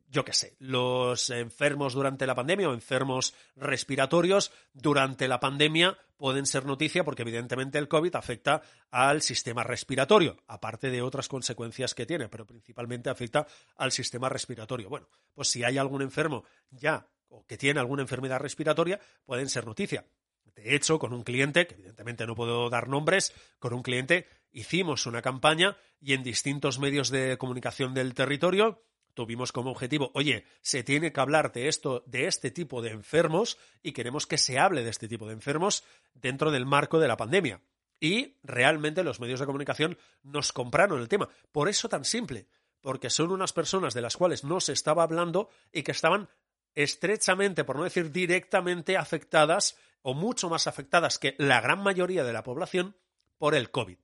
yo 0.07 0.23
qué 0.23 0.33
sé, 0.33 0.55
los 0.59 1.31
enfermos 1.31 1.93
durante 1.93 2.27
la 2.27 2.35
pandemia 2.35 2.69
o 2.69 2.73
enfermos 2.73 3.33
respiratorios 3.55 4.51
durante 4.73 5.27
la 5.27 5.39
pandemia 5.39 5.97
pueden 6.17 6.45
ser 6.45 6.65
noticia 6.65 7.03
porque 7.03 7.23
evidentemente 7.23 7.79
el 7.79 7.87
COVID 7.87 8.15
afecta 8.15 8.61
al 8.91 9.23
sistema 9.23 9.63
respiratorio, 9.63 10.37
aparte 10.47 10.91
de 10.91 11.01
otras 11.01 11.27
consecuencias 11.27 11.95
que 11.95 12.05
tiene, 12.05 12.29
pero 12.29 12.45
principalmente 12.45 13.09
afecta 13.09 13.47
al 13.75 13.91
sistema 13.91 14.29
respiratorio. 14.29 14.89
Bueno, 14.89 15.09
pues 15.33 15.47
si 15.47 15.63
hay 15.63 15.79
algún 15.79 16.03
enfermo 16.03 16.43
ya 16.69 17.07
o 17.29 17.43
que 17.45 17.57
tiene 17.57 17.79
alguna 17.79 18.03
enfermedad 18.03 18.39
respiratoria, 18.39 18.99
pueden 19.25 19.49
ser 19.49 19.65
noticia. 19.65 20.05
De 20.55 20.75
hecho, 20.75 20.99
con 20.99 21.13
un 21.13 21.23
cliente, 21.23 21.67
que 21.67 21.75
evidentemente 21.75 22.27
no 22.27 22.35
puedo 22.35 22.69
dar 22.69 22.89
nombres, 22.89 23.33
con 23.59 23.73
un 23.73 23.81
cliente 23.81 24.27
hicimos 24.51 25.05
una 25.05 25.21
campaña 25.21 25.77
y 26.01 26.13
en 26.13 26.23
distintos 26.23 26.79
medios 26.79 27.09
de 27.09 27.37
comunicación 27.37 27.93
del 27.93 28.13
territorio 28.13 28.83
tuvimos 29.13 29.51
como 29.51 29.71
objetivo, 29.71 30.11
oye, 30.13 30.45
se 30.61 30.83
tiene 30.83 31.11
que 31.11 31.19
hablar 31.19 31.51
de 31.51 31.67
esto, 31.67 32.03
de 32.07 32.27
este 32.27 32.51
tipo 32.51 32.81
de 32.81 32.91
enfermos 32.91 33.57
y 33.83 33.91
queremos 33.91 34.25
que 34.27 34.37
se 34.37 34.59
hable 34.59 34.83
de 34.83 34.89
este 34.89 35.07
tipo 35.07 35.27
de 35.27 35.33
enfermos 35.33 35.83
dentro 36.13 36.51
del 36.51 36.65
marco 36.65 36.99
de 36.99 37.07
la 37.07 37.17
pandemia. 37.17 37.61
Y 37.99 38.37
realmente 38.43 39.03
los 39.03 39.19
medios 39.19 39.41
de 39.41 39.45
comunicación 39.45 39.97
nos 40.23 40.53
compraron 40.53 41.01
el 41.01 41.09
tema. 41.09 41.27
Por 41.51 41.67
eso 41.67 41.89
tan 41.89 42.05
simple, 42.05 42.47
porque 42.79 43.09
son 43.09 43.31
unas 43.31 43.51
personas 43.51 43.93
de 43.93 44.01
las 44.01 44.15
cuales 44.15 44.45
no 44.45 44.61
se 44.61 44.71
estaba 44.71 45.03
hablando 45.03 45.49
y 45.73 45.83
que 45.83 45.91
estaban 45.91 46.29
estrechamente, 46.75 47.65
por 47.65 47.75
no 47.75 47.83
decir 47.83 48.11
directamente, 48.11 48.95
afectadas 48.95 49.77
o 50.01 50.13
mucho 50.13 50.49
más 50.49 50.67
afectadas 50.67 51.19
que 51.19 51.35
la 51.37 51.59
gran 51.59 51.83
mayoría 51.83 52.23
de 52.23 52.31
la 52.31 52.43
población 52.43 52.95
por 53.37 53.53
el 53.53 53.69
COVID. 53.69 53.97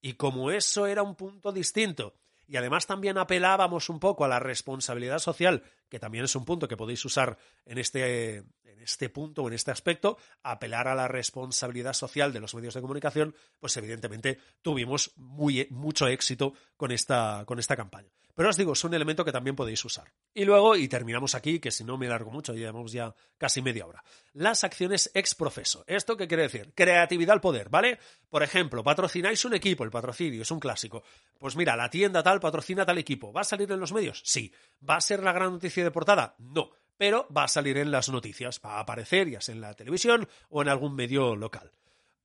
Y 0.00 0.14
como 0.14 0.50
eso 0.50 0.86
era 0.86 1.02
un 1.02 1.14
punto 1.14 1.52
distinto 1.52 2.14
y 2.50 2.56
además 2.56 2.88
también 2.88 3.16
apelábamos 3.16 3.88
un 3.88 4.00
poco 4.00 4.24
a 4.24 4.28
la 4.28 4.40
responsabilidad 4.40 5.20
social, 5.20 5.62
que 5.90 5.98
también 5.98 6.24
es 6.24 6.34
un 6.34 6.44
punto 6.44 6.68
que 6.68 6.76
podéis 6.76 7.04
usar 7.04 7.36
en 7.66 7.76
este, 7.76 8.36
en 8.36 8.80
este 8.80 9.10
punto 9.10 9.42
o 9.42 9.48
en 9.48 9.54
este 9.54 9.70
aspecto, 9.70 10.16
apelar 10.42 10.88
a 10.88 10.94
la 10.94 11.08
responsabilidad 11.08 11.92
social 11.92 12.32
de 12.32 12.40
los 12.40 12.54
medios 12.54 12.74
de 12.74 12.80
comunicación, 12.80 13.34
pues 13.58 13.76
evidentemente 13.76 14.38
tuvimos 14.62 15.12
muy, 15.16 15.66
mucho 15.70 16.06
éxito 16.06 16.54
con 16.76 16.92
esta, 16.92 17.44
con 17.46 17.58
esta 17.58 17.76
campaña. 17.76 18.10
Pero 18.34 18.48
os 18.48 18.56
digo, 18.56 18.72
es 18.72 18.84
un 18.84 18.94
elemento 18.94 19.24
que 19.24 19.32
también 19.32 19.54
podéis 19.56 19.84
usar. 19.84 20.12
Y 20.32 20.46
luego, 20.46 20.74
y 20.76 20.88
terminamos 20.88 21.34
aquí, 21.34 21.58
que 21.58 21.70
si 21.70 21.84
no 21.84 21.98
me 21.98 22.08
largo 22.08 22.30
mucho, 22.30 22.54
llevamos 22.54 22.90
ya 22.92 23.14
casi 23.36 23.60
media 23.60 23.86
hora. 23.86 24.02
Las 24.32 24.64
acciones 24.64 25.10
ex 25.12 25.34
profeso. 25.34 25.84
¿Esto 25.86 26.16
qué 26.16 26.26
quiere 26.26 26.44
decir? 26.44 26.72
Creatividad 26.74 27.34
al 27.34 27.42
poder, 27.42 27.68
¿vale? 27.68 27.98
Por 28.30 28.42
ejemplo, 28.42 28.82
patrocináis 28.82 29.44
un 29.44 29.52
equipo, 29.52 29.84
el 29.84 29.90
patrocinio 29.90 30.40
es 30.40 30.50
un 30.50 30.60
clásico. 30.60 31.02
Pues 31.38 31.54
mira, 31.54 31.76
la 31.76 31.90
tienda 31.90 32.22
tal 32.22 32.40
patrocina 32.40 32.86
tal 32.86 32.98
equipo. 32.98 33.32
¿Va 33.32 33.42
a 33.42 33.44
salir 33.44 33.70
en 33.72 33.80
los 33.80 33.92
medios? 33.92 34.22
Sí. 34.24 34.50
¿Va 34.88 34.96
a 34.96 35.00
ser 35.00 35.22
la 35.22 35.32
gran 35.32 35.52
noticia 35.52 35.79
de 35.84 35.90
portada? 35.90 36.34
No. 36.38 36.70
Pero 36.96 37.26
va 37.34 37.44
a 37.44 37.48
salir 37.48 37.78
en 37.78 37.90
las 37.90 38.10
noticias, 38.10 38.60
va 38.64 38.76
a 38.76 38.80
aparecer 38.80 39.28
ya 39.30 39.40
sea 39.40 39.54
en 39.54 39.62
la 39.62 39.74
televisión 39.74 40.28
o 40.50 40.60
en 40.60 40.68
algún 40.68 40.94
medio 40.94 41.34
local. 41.34 41.72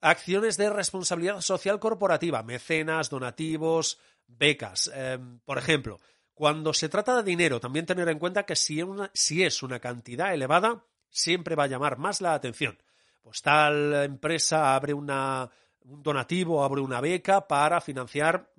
Acciones 0.02 0.58
de 0.58 0.70
responsabilidad 0.70 1.40
social 1.42 1.80
corporativa, 1.80 2.44
mecenas, 2.44 3.10
donativos, 3.10 4.00
becas. 4.28 4.92
Em, 4.94 5.40
por 5.40 5.58
ejemplo, 5.58 6.00
cuando 6.34 6.74
se 6.74 6.90
trata 6.90 7.16
de 7.16 7.24
dinero, 7.24 7.62
también 7.62 7.86
tener 7.86 8.10
en 8.10 8.20
cuenta 8.20 8.46
que 8.46 8.58
si, 8.58 8.82
si 9.14 9.44
es 9.44 9.64
una 9.64 9.80
cantidad 9.80 10.34
elevada, 10.34 10.84
siempre 11.10 11.56
va 11.56 11.64
a 11.64 11.68
llamar 11.68 11.98
más 11.98 12.20
la 12.20 12.34
atención. 12.34 12.78
Pues 13.22 13.42
tal 13.42 13.94
empresa 14.04 14.76
abre 14.76 14.94
una, 14.94 15.50
un 15.86 16.04
donativo, 16.04 16.64
abre 16.64 16.82
una 16.82 17.02
beca 17.02 17.48
para 17.48 17.80
financiar 17.80 18.52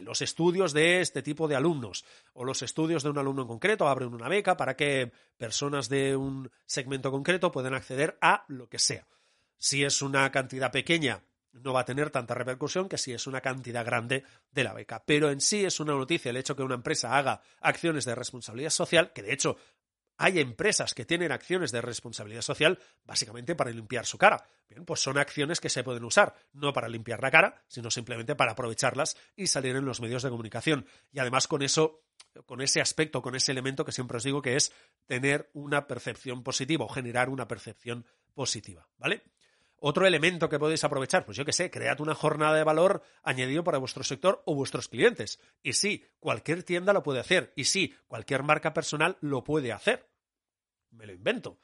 los 0.00 0.22
estudios 0.22 0.72
de 0.72 1.00
este 1.00 1.22
tipo 1.22 1.48
de 1.48 1.56
alumnos 1.56 2.04
o 2.34 2.44
los 2.44 2.62
estudios 2.62 3.02
de 3.02 3.10
un 3.10 3.18
alumno 3.18 3.42
en 3.42 3.48
concreto, 3.48 3.88
abren 3.88 4.14
una 4.14 4.28
beca 4.28 4.56
para 4.56 4.76
que 4.76 5.12
personas 5.36 5.88
de 5.88 6.16
un 6.16 6.50
segmento 6.66 7.10
concreto 7.10 7.52
puedan 7.52 7.74
acceder 7.74 8.18
a 8.20 8.44
lo 8.48 8.68
que 8.68 8.78
sea. 8.78 9.06
Si 9.58 9.84
es 9.84 10.02
una 10.02 10.30
cantidad 10.32 10.72
pequeña, 10.72 11.22
no 11.52 11.72
va 11.72 11.80
a 11.80 11.84
tener 11.84 12.10
tanta 12.10 12.34
repercusión 12.34 12.88
que 12.88 12.98
si 12.98 13.12
es 13.12 13.26
una 13.26 13.40
cantidad 13.40 13.84
grande 13.84 14.24
de 14.50 14.64
la 14.64 14.72
beca. 14.72 15.04
Pero 15.04 15.30
en 15.30 15.40
sí 15.40 15.64
es 15.64 15.80
una 15.80 15.92
noticia 15.92 16.30
el 16.30 16.36
hecho 16.36 16.56
que 16.56 16.62
una 16.62 16.74
empresa 16.74 17.16
haga 17.16 17.42
acciones 17.60 18.04
de 18.04 18.14
responsabilidad 18.14 18.70
social, 18.70 19.12
que 19.12 19.22
de 19.22 19.32
hecho 19.32 19.56
hay 20.22 20.38
empresas 20.38 20.94
que 20.94 21.04
tienen 21.04 21.32
acciones 21.32 21.72
de 21.72 21.82
responsabilidad 21.82 22.42
social 22.42 22.78
básicamente 23.02 23.56
para 23.56 23.72
limpiar 23.72 24.06
su 24.06 24.18
cara. 24.18 24.46
Bien, 24.68 24.84
pues 24.84 25.00
son 25.00 25.18
acciones 25.18 25.60
que 25.60 25.68
se 25.68 25.82
pueden 25.82 26.04
usar, 26.04 26.32
no 26.52 26.72
para 26.72 26.88
limpiar 26.88 27.20
la 27.20 27.32
cara, 27.32 27.64
sino 27.66 27.90
simplemente 27.90 28.36
para 28.36 28.52
aprovecharlas 28.52 29.16
y 29.34 29.48
salir 29.48 29.74
en 29.74 29.84
los 29.84 30.00
medios 30.00 30.22
de 30.22 30.30
comunicación. 30.30 30.86
Y 31.10 31.18
además 31.18 31.48
con 31.48 31.62
eso, 31.62 32.04
con 32.46 32.60
ese 32.60 32.80
aspecto, 32.80 33.20
con 33.20 33.34
ese 33.34 33.50
elemento 33.50 33.84
que 33.84 33.90
siempre 33.90 34.18
os 34.18 34.22
digo 34.22 34.42
que 34.42 34.54
es 34.54 34.72
tener 35.06 35.50
una 35.54 35.88
percepción 35.88 36.44
positiva 36.44 36.84
o 36.84 36.88
generar 36.88 37.28
una 37.28 37.48
percepción 37.48 38.06
positiva, 38.32 38.88
¿vale? 38.98 39.24
Otro 39.84 40.06
elemento 40.06 40.48
que 40.48 40.60
podéis 40.60 40.84
aprovechar, 40.84 41.24
pues 41.24 41.36
yo 41.36 41.44
qué 41.44 41.52
sé, 41.52 41.68
cread 41.68 42.00
una 42.00 42.14
jornada 42.14 42.54
de 42.56 42.62
valor 42.62 43.02
añadido 43.24 43.64
para 43.64 43.78
vuestro 43.78 44.04
sector 44.04 44.40
o 44.46 44.54
vuestros 44.54 44.86
clientes. 44.86 45.40
Y 45.64 45.72
sí, 45.72 46.06
cualquier 46.20 46.62
tienda 46.62 46.92
lo 46.92 47.02
puede 47.02 47.18
hacer. 47.18 47.52
Y 47.56 47.64
sí, 47.64 47.92
cualquier 48.06 48.44
marca 48.44 48.72
personal 48.72 49.18
lo 49.20 49.42
puede 49.42 49.72
hacer. 49.72 50.11
Me 50.92 51.06
lo 51.06 51.12
invento. 51.12 51.58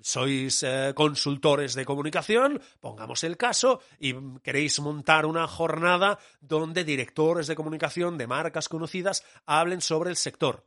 Sois 0.00 0.62
eh, 0.62 0.92
consultores 0.94 1.74
de 1.74 1.86
comunicación, 1.86 2.60
pongamos 2.78 3.24
el 3.24 3.38
caso, 3.38 3.80
y 3.98 4.14
queréis 4.40 4.78
montar 4.80 5.24
una 5.24 5.48
jornada 5.48 6.18
donde 6.40 6.84
directores 6.84 7.46
de 7.46 7.56
comunicación 7.56 8.18
de 8.18 8.26
marcas 8.26 8.68
conocidas 8.68 9.24
hablen 9.46 9.80
sobre 9.80 10.10
el 10.10 10.16
sector. 10.16 10.66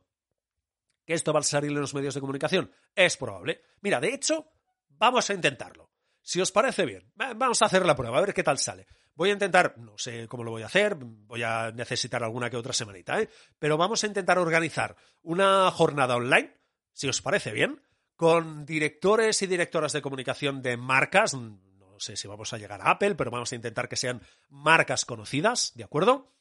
¿Que 1.06 1.14
esto 1.14 1.32
va 1.32 1.40
a 1.40 1.44
salir 1.44 1.70
en 1.70 1.80
los 1.80 1.94
medios 1.94 2.14
de 2.14 2.20
comunicación? 2.20 2.70
Es 2.94 3.16
probable. 3.16 3.62
Mira, 3.80 4.00
de 4.00 4.12
hecho, 4.12 4.50
vamos 4.88 5.30
a 5.30 5.34
intentarlo. 5.34 5.88
Si 6.20 6.40
os 6.40 6.52
parece 6.52 6.84
bien, 6.84 7.10
vamos 7.14 7.62
a 7.62 7.66
hacer 7.66 7.86
la 7.86 7.96
prueba, 7.96 8.18
a 8.18 8.20
ver 8.20 8.34
qué 8.34 8.42
tal 8.42 8.58
sale. 8.58 8.86
Voy 9.14 9.30
a 9.30 9.32
intentar, 9.32 9.78
no 9.78 9.96
sé 9.96 10.28
cómo 10.28 10.44
lo 10.44 10.50
voy 10.50 10.62
a 10.62 10.66
hacer, 10.66 10.96
voy 10.96 11.42
a 11.42 11.72
necesitar 11.72 12.22
alguna 12.22 12.50
que 12.50 12.56
otra 12.56 12.72
semanita, 12.72 13.20
¿eh? 13.20 13.30
pero 13.58 13.78
vamos 13.78 14.04
a 14.04 14.06
intentar 14.06 14.38
organizar 14.38 14.94
una 15.22 15.70
jornada 15.70 16.16
online, 16.16 16.54
si 16.92 17.08
os 17.08 17.22
parece 17.22 17.52
bien, 17.52 17.80
con 18.18 18.66
directores 18.66 19.40
y 19.42 19.46
directoras 19.46 19.92
de 19.92 20.02
comunicación 20.02 20.60
de 20.60 20.76
marcas, 20.76 21.34
no 21.34 21.60
sé 21.98 22.16
si 22.16 22.26
vamos 22.26 22.52
a 22.52 22.58
llegar 22.58 22.82
a 22.82 22.90
Apple, 22.90 23.14
pero 23.14 23.30
vamos 23.30 23.52
a 23.52 23.54
intentar 23.54 23.88
que 23.88 23.94
sean 23.94 24.22
marcas 24.48 25.04
conocidas, 25.04 25.70
¿de 25.76 25.84
acuerdo? 25.84 26.34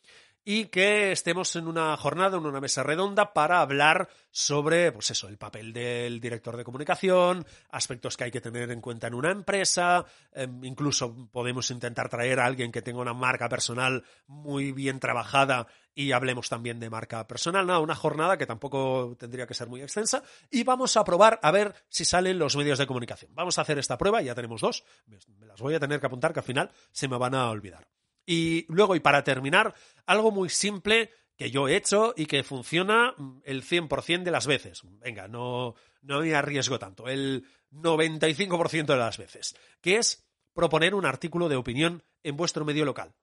Y 0.50 0.68
que 0.68 1.12
estemos 1.12 1.54
en 1.58 1.68
una 1.68 1.98
jornada, 1.98 2.38
en 2.38 2.46
una 2.46 2.62
mesa 2.62 2.82
redonda 2.82 3.34
para 3.34 3.60
hablar 3.60 4.08
sobre, 4.32 4.94
pues 4.94 5.12
eso, 5.12 5.28
el 5.28 5.38
papel 5.38 5.74
del 5.74 6.22
director 6.22 6.56
de 6.56 6.64
comunicación, 6.64 7.46
aspectos 7.70 8.16
que 8.16 8.24
hay 8.24 8.32
que 8.32 8.40
tener 8.40 8.72
en 8.72 8.80
cuenta 8.80 9.08
en 9.08 9.16
una 9.16 9.30
empresa, 9.30 10.06
em, 10.32 10.64
incluso 10.64 11.28
podemos 11.34 11.70
intentar 11.70 12.08
traer 12.08 12.40
a 12.40 12.46
alguien 12.46 12.72
que 12.72 12.82
tenga 12.82 13.02
una 13.02 13.14
marca 13.14 13.50
personal 13.50 14.06
muy 14.26 14.72
bien 14.72 15.02
trabajada 15.02 15.68
y 15.94 16.14
hablemos 16.14 16.48
también 16.48 16.80
de 16.80 16.90
marca 16.90 17.28
personal, 17.28 17.68
nada, 17.68 17.80
una 17.80 17.96
jornada 17.96 18.38
que 18.38 18.46
tampoco 18.46 19.18
tendría 19.20 19.48
que 19.48 19.54
ser 19.54 19.68
muy 19.68 19.82
extensa 19.82 20.24
y 20.50 20.64
vamos 20.64 20.96
a 20.96 21.04
probar 21.04 21.42
a 21.44 21.52
ver 21.52 21.76
si 21.90 22.06
salen 22.06 22.40
los 22.40 22.56
medios 22.56 22.80
de 22.80 22.88
comunicación. 22.88 23.32
Vamos 23.36 23.58
a 23.58 23.64
hacer 23.64 23.80
esta 23.80 23.98
prueba, 23.98 24.22
ya 24.22 24.34
tenemos 24.34 24.62
dos, 24.62 24.86
me 25.08 25.46
las 25.46 25.60
voy 25.60 25.74
a 25.74 25.80
tener 25.82 26.00
que 26.00 26.06
apuntar 26.06 26.32
que 26.32 26.40
al 26.40 26.46
final 26.46 26.72
se 26.94 27.10
me 27.10 27.18
van 27.18 27.36
a 27.36 27.50
olvidar. 27.50 27.86
Y 28.30 28.66
luego, 28.68 28.96
y 28.96 29.00
para 29.00 29.24
terminar, 29.24 29.74
algo 30.06 30.32
muy 30.32 30.50
simple 30.50 31.12
que 31.38 31.50
yo 31.50 31.68
he 31.68 31.78
hecho 31.78 32.14
y 32.18 32.26
que 32.26 32.44
funciona 32.44 33.16
el 33.46 33.64
100% 33.64 34.24
de 34.24 34.32
las 34.32 34.46
veces. 34.46 34.82
Venga, 34.84 35.30
no, 35.30 35.76
no 36.02 36.20
me 36.20 36.36
arriesgo 36.36 36.78
tanto, 36.78 37.08
el 37.08 37.48
95% 37.72 38.86
de 38.86 38.98
las 38.98 39.18
veces, 39.18 39.56
que 39.82 39.96
es 39.96 40.28
proponer 40.54 40.94
un 40.94 41.06
artículo 41.06 41.48
de 41.48 41.56
opinión 41.56 42.04
en 42.22 42.36
vuestro 42.36 42.66
medio 42.66 42.84
local. 42.84 43.16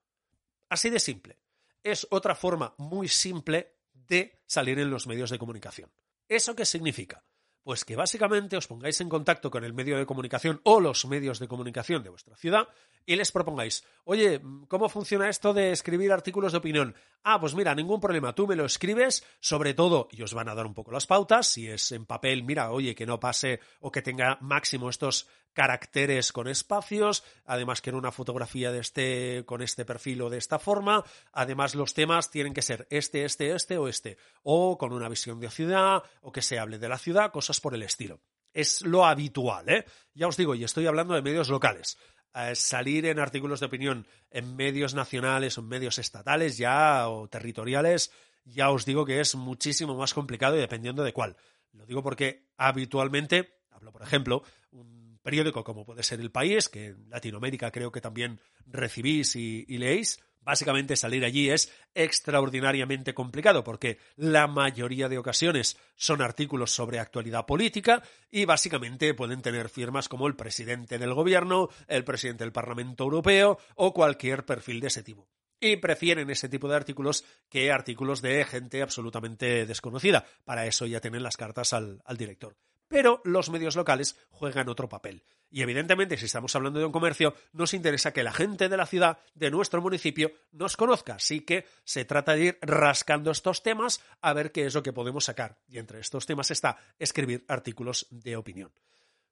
Así 0.70 0.88
de 0.88 1.00
simple. 1.00 1.38
Es 1.82 2.06
otra 2.10 2.34
forma 2.34 2.74
muy 2.78 3.08
simple 3.08 3.74
de 3.92 4.40
salir 4.46 4.78
en 4.78 4.90
los 4.90 5.06
medios 5.06 5.28
de 5.28 5.38
comunicación. 5.38 5.92
¿Eso 6.28 6.56
qué 6.56 6.64
significa? 6.64 7.22
Pues 7.64 7.84
que 7.84 7.96
básicamente 7.96 8.58
os 8.58 8.68
pongáis 8.68 9.00
en 9.00 9.08
contacto 9.08 9.50
con 9.50 9.64
el 9.64 9.72
medio 9.72 9.96
de 9.96 10.04
comunicación 10.04 10.60
o 10.64 10.80
los 10.80 11.06
medios 11.06 11.40
de 11.40 11.48
comunicación 11.48 12.02
de 12.02 12.10
vuestra 12.10 12.36
ciudad 12.36 12.68
y 13.06 13.16
les 13.16 13.32
propongáis, 13.32 13.84
oye, 14.04 14.42
¿cómo 14.68 14.88
funciona 14.88 15.30
esto 15.30 15.54
de 15.54 15.72
escribir 15.72 16.12
artículos 16.12 16.52
de 16.52 16.58
opinión? 16.58 16.94
Ah, 17.22 17.40
pues 17.40 17.54
mira, 17.54 17.74
ningún 17.74 18.00
problema, 18.00 18.34
tú 18.34 18.46
me 18.46 18.54
lo 18.54 18.66
escribes, 18.66 19.24
sobre 19.40 19.72
todo, 19.72 20.08
y 20.10 20.22
os 20.22 20.34
van 20.34 20.50
a 20.50 20.54
dar 20.54 20.66
un 20.66 20.74
poco 20.74 20.92
las 20.92 21.06
pautas, 21.06 21.46
si 21.46 21.68
es 21.68 21.90
en 21.92 22.04
papel, 22.04 22.42
mira, 22.44 22.70
oye, 22.70 22.94
que 22.94 23.06
no 23.06 23.18
pase 23.18 23.60
o 23.80 23.90
que 23.90 24.02
tenga 24.02 24.36
máximo 24.42 24.90
estos 24.90 25.26
caracteres 25.54 26.32
con 26.32 26.48
espacios, 26.48 27.24
además 27.46 27.80
que 27.80 27.90
en 27.90 27.96
una 27.96 28.12
fotografía 28.12 28.72
de 28.72 28.80
este 28.80 29.44
con 29.46 29.62
este 29.62 29.84
perfil 29.84 30.22
o 30.22 30.30
de 30.30 30.38
esta 30.38 30.58
forma, 30.58 31.04
además 31.32 31.74
los 31.74 31.94
temas 31.94 32.30
tienen 32.30 32.52
que 32.52 32.62
ser 32.62 32.86
este, 32.90 33.24
este, 33.24 33.54
este 33.54 33.78
o 33.78 33.88
este, 33.88 34.18
o 34.42 34.76
con 34.76 34.92
una 34.92 35.08
visión 35.08 35.40
de 35.40 35.48
ciudad, 35.50 36.02
o 36.20 36.32
que 36.32 36.42
se 36.42 36.58
hable 36.58 36.78
de 36.78 36.88
la 36.88 36.98
ciudad, 36.98 37.32
cosas 37.32 37.60
por 37.60 37.74
el 37.74 37.82
estilo. 37.82 38.20
Es 38.52 38.82
lo 38.82 39.04
habitual, 39.06 39.68
¿eh? 39.68 39.84
Ya 40.14 40.28
os 40.28 40.36
digo, 40.36 40.54
y 40.54 40.62
estoy 40.62 40.86
hablando 40.86 41.14
de 41.14 41.22
medios 41.22 41.48
locales. 41.48 41.98
Eh, 42.34 42.54
salir 42.54 43.06
en 43.06 43.20
artículos 43.20 43.60
de 43.60 43.66
opinión 43.66 44.06
en 44.30 44.56
medios 44.56 44.94
nacionales 44.94 45.56
o 45.56 45.60
en 45.60 45.68
medios 45.68 45.98
estatales 45.98 46.58
ya 46.58 47.08
o 47.08 47.28
territoriales, 47.28 48.10
ya 48.44 48.70
os 48.70 48.84
digo 48.84 49.06
que 49.06 49.20
es 49.20 49.34
muchísimo 49.34 49.96
más 49.96 50.14
complicado 50.14 50.56
y 50.56 50.60
dependiendo 50.60 51.02
de 51.02 51.12
cuál. 51.12 51.36
Lo 51.72 51.86
digo 51.86 52.02
porque 52.02 52.48
habitualmente, 52.56 53.58
hablo 53.70 53.92
por 53.92 54.02
ejemplo, 54.02 54.42
un 54.70 54.93
periódico 55.24 55.64
como 55.64 55.84
puede 55.84 56.04
ser 56.04 56.20
El 56.20 56.30
País, 56.30 56.68
que 56.68 56.86
en 56.86 57.10
Latinoamérica 57.10 57.72
creo 57.72 57.90
que 57.90 58.00
también 58.00 58.38
recibís 58.66 59.34
y 59.34 59.66
leéis, 59.66 60.20
Básicamente 60.44 60.94
salir 60.96 61.24
allí 61.24 61.50
es 61.50 61.72
extraordinariamente 61.94 63.14
complicado 63.14 63.64
porque 63.64 63.98
la 64.16 64.46
mayoría 64.46 65.08
de 65.08 65.16
ocasiones 65.16 65.78
son 65.96 66.20
artículos 66.20 66.70
sobre 66.70 66.98
actualidad 66.98 67.46
política 67.46 68.02
y 68.30 68.44
básicamente 68.44 69.14
pueden 69.14 69.40
tener 69.40 69.70
firmas 69.70 70.08
como 70.08 70.26
el 70.26 70.36
presidente 70.36 70.98
del 70.98 71.14
gobierno, 71.14 71.70
el 71.88 72.04
presidente 72.04 72.44
del 72.44 72.52
Parlamento 72.52 73.04
Europeo 73.04 73.58
o 73.74 73.94
cualquier 73.94 74.44
perfil 74.44 74.80
de 74.80 74.88
ese 74.88 75.02
tipo. 75.02 75.26
Y 75.58 75.76
prefieren 75.76 76.28
ese 76.28 76.50
tipo 76.50 76.68
de 76.68 76.76
artículos 76.76 77.24
que 77.48 77.72
artículos 77.72 78.20
de 78.20 78.44
gente 78.44 78.82
absolutamente 78.82 79.64
desconocida. 79.64 80.26
Para 80.44 80.66
eso 80.66 80.84
ya 80.84 81.00
tienen 81.00 81.22
las 81.22 81.38
cartas 81.38 81.72
al, 81.72 82.02
al 82.04 82.18
director 82.18 82.54
pero 82.94 83.20
los 83.24 83.50
medios 83.50 83.74
locales 83.74 84.16
juegan 84.30 84.68
otro 84.68 84.88
papel. 84.88 85.24
Y 85.50 85.62
evidentemente, 85.62 86.16
si 86.16 86.26
estamos 86.26 86.54
hablando 86.54 86.78
de 86.78 86.84
un 86.84 86.92
comercio, 86.92 87.34
nos 87.52 87.74
interesa 87.74 88.12
que 88.12 88.22
la 88.22 88.30
gente 88.30 88.68
de 88.68 88.76
la 88.76 88.86
ciudad, 88.86 89.18
de 89.34 89.50
nuestro 89.50 89.82
municipio, 89.82 90.30
nos 90.52 90.76
conozca. 90.76 91.14
Así 91.14 91.40
que 91.40 91.66
se 91.82 92.04
trata 92.04 92.34
de 92.34 92.44
ir 92.44 92.58
rascando 92.62 93.32
estos 93.32 93.64
temas 93.64 94.00
a 94.20 94.32
ver 94.32 94.52
qué 94.52 94.64
es 94.66 94.74
lo 94.74 94.84
que 94.84 94.92
podemos 94.92 95.24
sacar. 95.24 95.58
Y 95.66 95.78
entre 95.78 95.98
estos 95.98 96.24
temas 96.24 96.52
está 96.52 96.78
escribir 97.00 97.44
artículos 97.48 98.06
de 98.10 98.36
opinión. 98.36 98.70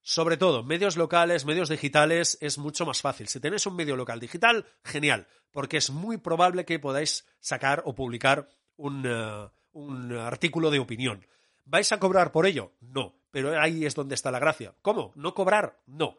Sobre 0.01 0.37
todo, 0.37 0.65
medios 0.65 0.97
locales, 0.97 1.45
medios 1.45 1.69
digitales, 1.69 2.39
es 2.41 2.59
mucho 2.59 2.85
más 2.85 3.01
fácil. 3.01 3.29
Si 3.29 3.39
tenéis 3.39 3.65
un 3.67 3.77
medio 3.77 3.95
local 3.95 4.19
digital, 4.19 4.67
genial, 4.83 5.29
porque 5.53 5.77
es 5.77 5.91
muy 5.91 6.17
probable 6.17 6.65
que 6.65 6.81
podáis 6.81 7.29
sacar 7.39 7.85
o 7.87 7.95
publicar 7.95 8.49
un, 8.75 9.05
eh, 9.07 9.49
un 9.71 10.17
artículo 10.17 10.73
de 10.73 10.81
opinión. 10.81 11.25
¿Vais 11.65 11.91
a 11.93 11.99
cobrar 11.99 12.33
por 12.33 12.47
ello? 12.47 12.73
No 12.81 13.23
pero 13.33 13.59
ahí 13.59 13.85
es 13.85 13.97
donde 13.97 14.15
está 14.15 14.31
la 14.31 14.39
gracia. 14.39 14.77
¿Cómo? 14.83 15.13
¿No 15.17 15.35
cobrar? 15.35 15.81
No. 15.87 16.19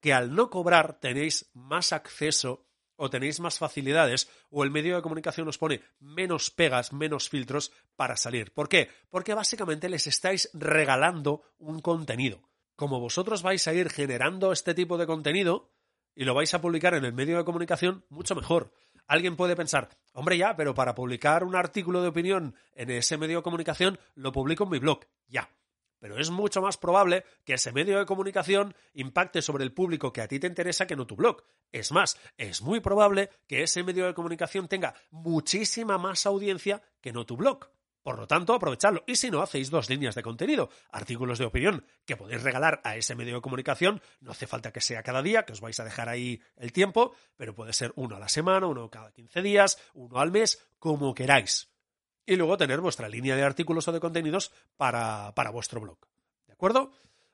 Que 0.00 0.14
al 0.14 0.34
no 0.34 0.48
cobrar 0.48 0.98
tenéis 1.00 1.50
más 1.52 1.92
acceso 1.92 2.64
o 2.96 3.10
tenéis 3.10 3.40
más 3.40 3.58
facilidades 3.58 4.30
o 4.48 4.62
el 4.62 4.70
medio 4.70 4.94
de 4.94 5.02
comunicación 5.02 5.48
os 5.48 5.58
pone 5.58 5.82
menos 5.98 6.50
pegas, 6.50 6.92
menos 6.92 7.28
filtros 7.28 7.72
para 7.96 8.16
salir. 8.16 8.54
¿Por 8.54 8.68
qué? 8.68 8.90
Porque 9.10 9.34
básicamente 9.34 9.88
les 9.88 10.06
estáis 10.06 10.50
regalando 10.54 11.42
un 11.58 11.80
contenido. 11.80 12.48
Como 12.76 13.00
vosotros 13.00 13.42
vais 13.42 13.66
a 13.66 13.74
ir 13.74 13.90
generando 13.90 14.52
este 14.52 14.72
tipo 14.72 14.98
de 14.98 15.06
contenido 15.06 15.72
y 16.14 16.24
lo 16.24 16.34
vais 16.34 16.54
a 16.54 16.60
publicar 16.60 16.94
en 16.94 17.04
el 17.04 17.12
medio 17.12 17.38
de 17.38 17.44
comunicación, 17.44 18.04
mucho 18.08 18.36
mejor. 18.36 18.72
Alguien 19.12 19.36
puede 19.36 19.56
pensar, 19.56 19.90
hombre 20.14 20.38
ya, 20.38 20.56
pero 20.56 20.74
para 20.74 20.94
publicar 20.94 21.44
un 21.44 21.54
artículo 21.54 22.00
de 22.00 22.08
opinión 22.08 22.54
en 22.74 22.88
ese 22.88 23.18
medio 23.18 23.36
de 23.36 23.42
comunicación 23.42 23.98
lo 24.14 24.32
publico 24.32 24.64
en 24.64 24.70
mi 24.70 24.78
blog. 24.78 25.00
Ya, 25.28 25.50
pero 25.98 26.18
es 26.18 26.30
mucho 26.30 26.62
más 26.62 26.78
probable 26.78 27.26
que 27.44 27.52
ese 27.52 27.72
medio 27.72 27.98
de 27.98 28.06
comunicación 28.06 28.74
impacte 28.94 29.42
sobre 29.42 29.64
el 29.64 29.74
público 29.74 30.14
que 30.14 30.22
a 30.22 30.28
ti 30.28 30.40
te 30.40 30.46
interesa 30.46 30.86
que 30.86 30.96
no 30.96 31.06
tu 31.06 31.14
blog. 31.14 31.44
Es 31.72 31.92
más, 31.92 32.18
es 32.38 32.62
muy 32.62 32.80
probable 32.80 33.28
que 33.46 33.62
ese 33.62 33.82
medio 33.82 34.06
de 34.06 34.14
comunicación 34.14 34.66
tenga 34.66 34.94
muchísima 35.10 35.98
más 35.98 36.24
audiencia 36.24 36.80
que 37.02 37.12
no 37.12 37.26
tu 37.26 37.36
blog. 37.36 37.68
Por 38.02 38.18
lo 38.18 38.26
tanto, 38.26 38.54
aprovechadlo. 38.54 39.04
Y 39.06 39.16
si 39.16 39.30
no, 39.30 39.42
hacéis 39.42 39.70
dos 39.70 39.88
líneas 39.88 40.14
de 40.14 40.22
contenido, 40.22 40.70
artículos 40.90 41.38
de 41.38 41.44
opinión 41.44 41.86
que 42.04 42.16
podéis 42.16 42.42
regalar 42.42 42.80
a 42.84 42.96
ese 42.96 43.14
medio 43.14 43.36
de 43.36 43.40
comunicación. 43.40 44.02
No 44.20 44.32
hace 44.32 44.46
falta 44.46 44.72
que 44.72 44.80
sea 44.80 45.02
cada 45.02 45.22
día, 45.22 45.44
que 45.44 45.52
os 45.52 45.60
vais 45.60 45.78
a 45.78 45.84
dejar 45.84 46.08
ahí 46.08 46.40
el 46.56 46.72
tiempo, 46.72 47.14
pero 47.36 47.54
puede 47.54 47.72
ser 47.72 47.92
uno 47.96 48.16
a 48.16 48.20
la 48.20 48.28
semana, 48.28 48.66
uno 48.66 48.90
cada 48.90 49.12
15 49.12 49.42
días, 49.42 49.78
uno 49.94 50.18
al 50.18 50.30
mes, 50.32 50.66
como 50.78 51.14
queráis 51.14 51.72
y 52.26 52.36
luego 52.36 52.56
tener 52.56 52.80
vuestra 52.80 53.08
línea 53.08 53.36
de 53.36 53.42
artículos 53.42 53.86
o 53.88 53.92
de 53.92 54.00
contenidos 54.00 54.52
para, 54.76 55.32
para 55.34 55.50
vuestro 55.50 55.80
blog. 55.80 55.98
¿De 56.46 56.52
acuerdo? 56.52 56.92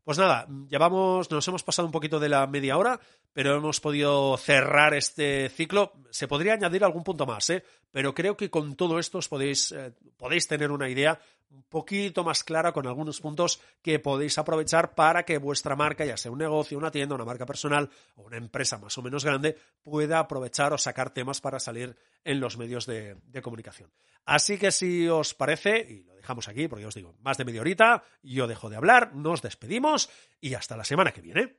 Pues 0.08 0.16
nada, 0.16 0.48
llevamos, 0.70 1.30
nos 1.30 1.46
hemos 1.48 1.62
pasado 1.62 1.84
un 1.84 1.92
poquito 1.92 2.18
de 2.18 2.30
la 2.30 2.46
media 2.46 2.78
hora, 2.78 2.98
pero 3.34 3.54
hemos 3.54 3.78
podido 3.78 4.38
cerrar 4.38 4.94
este 4.94 5.50
ciclo. 5.50 5.92
Se 6.10 6.26
podría 6.26 6.54
añadir 6.54 6.82
algún 6.82 7.04
punto 7.04 7.26
más, 7.26 7.50
¿eh? 7.50 7.62
pero 7.90 8.14
creo 8.14 8.34
que 8.34 8.48
con 8.48 8.74
todo 8.74 8.98
esto 8.98 9.18
os 9.18 9.28
podéis, 9.28 9.70
eh, 9.72 9.92
podéis 10.16 10.48
tener 10.48 10.70
una 10.70 10.88
idea 10.88 11.20
un 11.50 11.62
poquito 11.64 12.24
más 12.24 12.44
clara 12.44 12.72
con 12.72 12.86
algunos 12.86 13.20
puntos 13.20 13.60
que 13.82 13.98
podéis 13.98 14.38
aprovechar 14.38 14.94
para 14.94 15.24
que 15.24 15.38
vuestra 15.38 15.76
marca, 15.76 16.04
ya 16.04 16.16
sea 16.16 16.30
un 16.30 16.38
negocio, 16.38 16.78
una 16.78 16.90
tienda, 16.90 17.14
una 17.14 17.24
marca 17.24 17.46
personal 17.46 17.90
o 18.16 18.22
una 18.22 18.36
empresa 18.36 18.78
más 18.78 18.96
o 18.98 19.02
menos 19.02 19.24
grande, 19.24 19.56
pueda 19.82 20.18
aprovechar 20.18 20.72
o 20.72 20.78
sacar 20.78 21.10
temas 21.10 21.40
para 21.40 21.60
salir 21.60 21.96
en 22.24 22.40
los 22.40 22.58
medios 22.58 22.86
de, 22.86 23.16
comunicación. 23.42 23.90
Así 24.24 24.58
que 24.58 24.70
si 24.72 25.08
os 25.08 25.34
parece, 25.34 25.86
y 25.88 26.02
lo 26.02 26.14
dejamos 26.14 26.48
aquí 26.48 26.68
porque 26.68 26.86
os 26.86 26.94
digo, 26.94 27.14
más 27.20 27.38
de 27.38 27.44
media 27.44 27.60
horita, 27.60 28.02
yo 28.22 28.46
dejo 28.46 28.68
de 28.68 28.76
hablar, 28.76 29.14
nos 29.14 29.42
despedimos 29.42 30.10
y 30.40 30.54
hasta 30.54 30.76
la 30.76 30.84
semana 30.84 31.12
que 31.12 31.22
viene. 31.22 31.56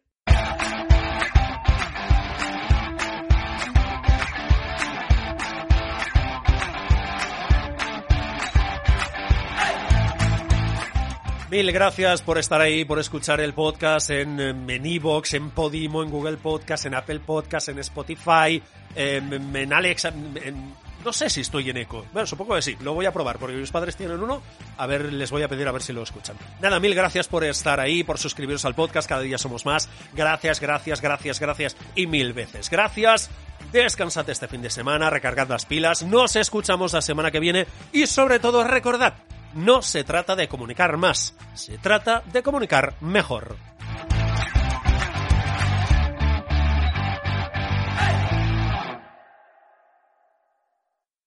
Mil 11.50 11.72
gracias 11.72 12.22
por 12.22 12.38
estar 12.38 12.62
ahí, 12.62 12.86
por 12.86 13.00
escuchar 13.00 13.42
el 13.42 13.54
podcast 13.54 14.12
en, 14.12 14.40
en 14.40 14.86
Evox, 14.86 15.34
en 15.34 15.50
Podimo, 15.50 16.04
en 16.04 16.12
Google 16.12 16.38
Podcast, 16.38 16.86
en 16.86 16.94
Apple 16.94 17.22
Podcast, 17.22 17.70
en 17.70 17.80
Spotify, 17.80 18.62
en, 18.96 19.56
en 19.56 19.74
Alexa, 19.74 20.10
en, 20.10 20.76
no 21.04 21.12
sé 21.12 21.28
si 21.28 21.42
estoy 21.42 21.72
en 21.72 21.78
eco. 21.78 22.06
Bueno, 22.14 22.28
supongo 22.28 22.54
que 22.54 22.62
sí. 22.62 22.78
Lo 22.82 22.94
voy 22.94 23.08
a 23.08 23.12
probar 23.12 23.40
porque 23.40 23.56
mis 23.56 23.72
padres 23.72 23.96
tienen 23.96 24.22
uno. 24.22 24.44
A 24.78 24.86
ver, 24.86 25.12
les 25.12 25.32
voy 25.32 25.42
a 25.42 25.48
pedir 25.48 25.68
a 25.68 25.72
ver 25.72 25.82
si 25.82 25.92
lo 25.92 26.04
escuchan. 26.04 26.38
Nada, 26.62 26.80
mil 26.80 26.94
gracias 26.94 27.28
por 27.28 27.44
estar 27.44 27.80
ahí, 27.80 28.04
por 28.04 28.20
suscribiros 28.20 28.64
al 28.66 28.76
podcast. 28.76 29.10
Cada 29.10 29.22
día 29.22 29.40
somos 29.40 29.66
más. 29.66 29.90
Gracias, 30.14 30.60
gracias, 30.60 31.02
gracias, 31.02 31.40
gracias 31.40 31.78
y 31.96 32.06
mil 32.06 32.34
veces. 32.34 32.70
Gracias. 32.70 33.32
Descansad 33.72 34.30
este 34.30 34.48
fin 34.48 34.62
de 34.62 34.70
semana, 34.70 35.10
recargad 35.10 35.50
las 35.50 35.66
pilas. 35.66 36.04
Nos 36.04 36.36
escuchamos 36.36 36.94
la 36.94 37.02
semana 37.02 37.32
que 37.32 37.40
viene 37.40 37.66
y 37.92 38.06
sobre 38.06 38.40
todo 38.40 38.64
recordad 38.64 39.16
no 39.54 39.82
se 39.82 40.04
trata 40.04 40.36
de 40.36 40.48
comunicar 40.48 40.98
más, 40.98 41.36
se 41.54 41.78
trata 41.78 42.24
de 42.32 42.44
comunicar 42.44 42.94
mejor. 43.02 43.69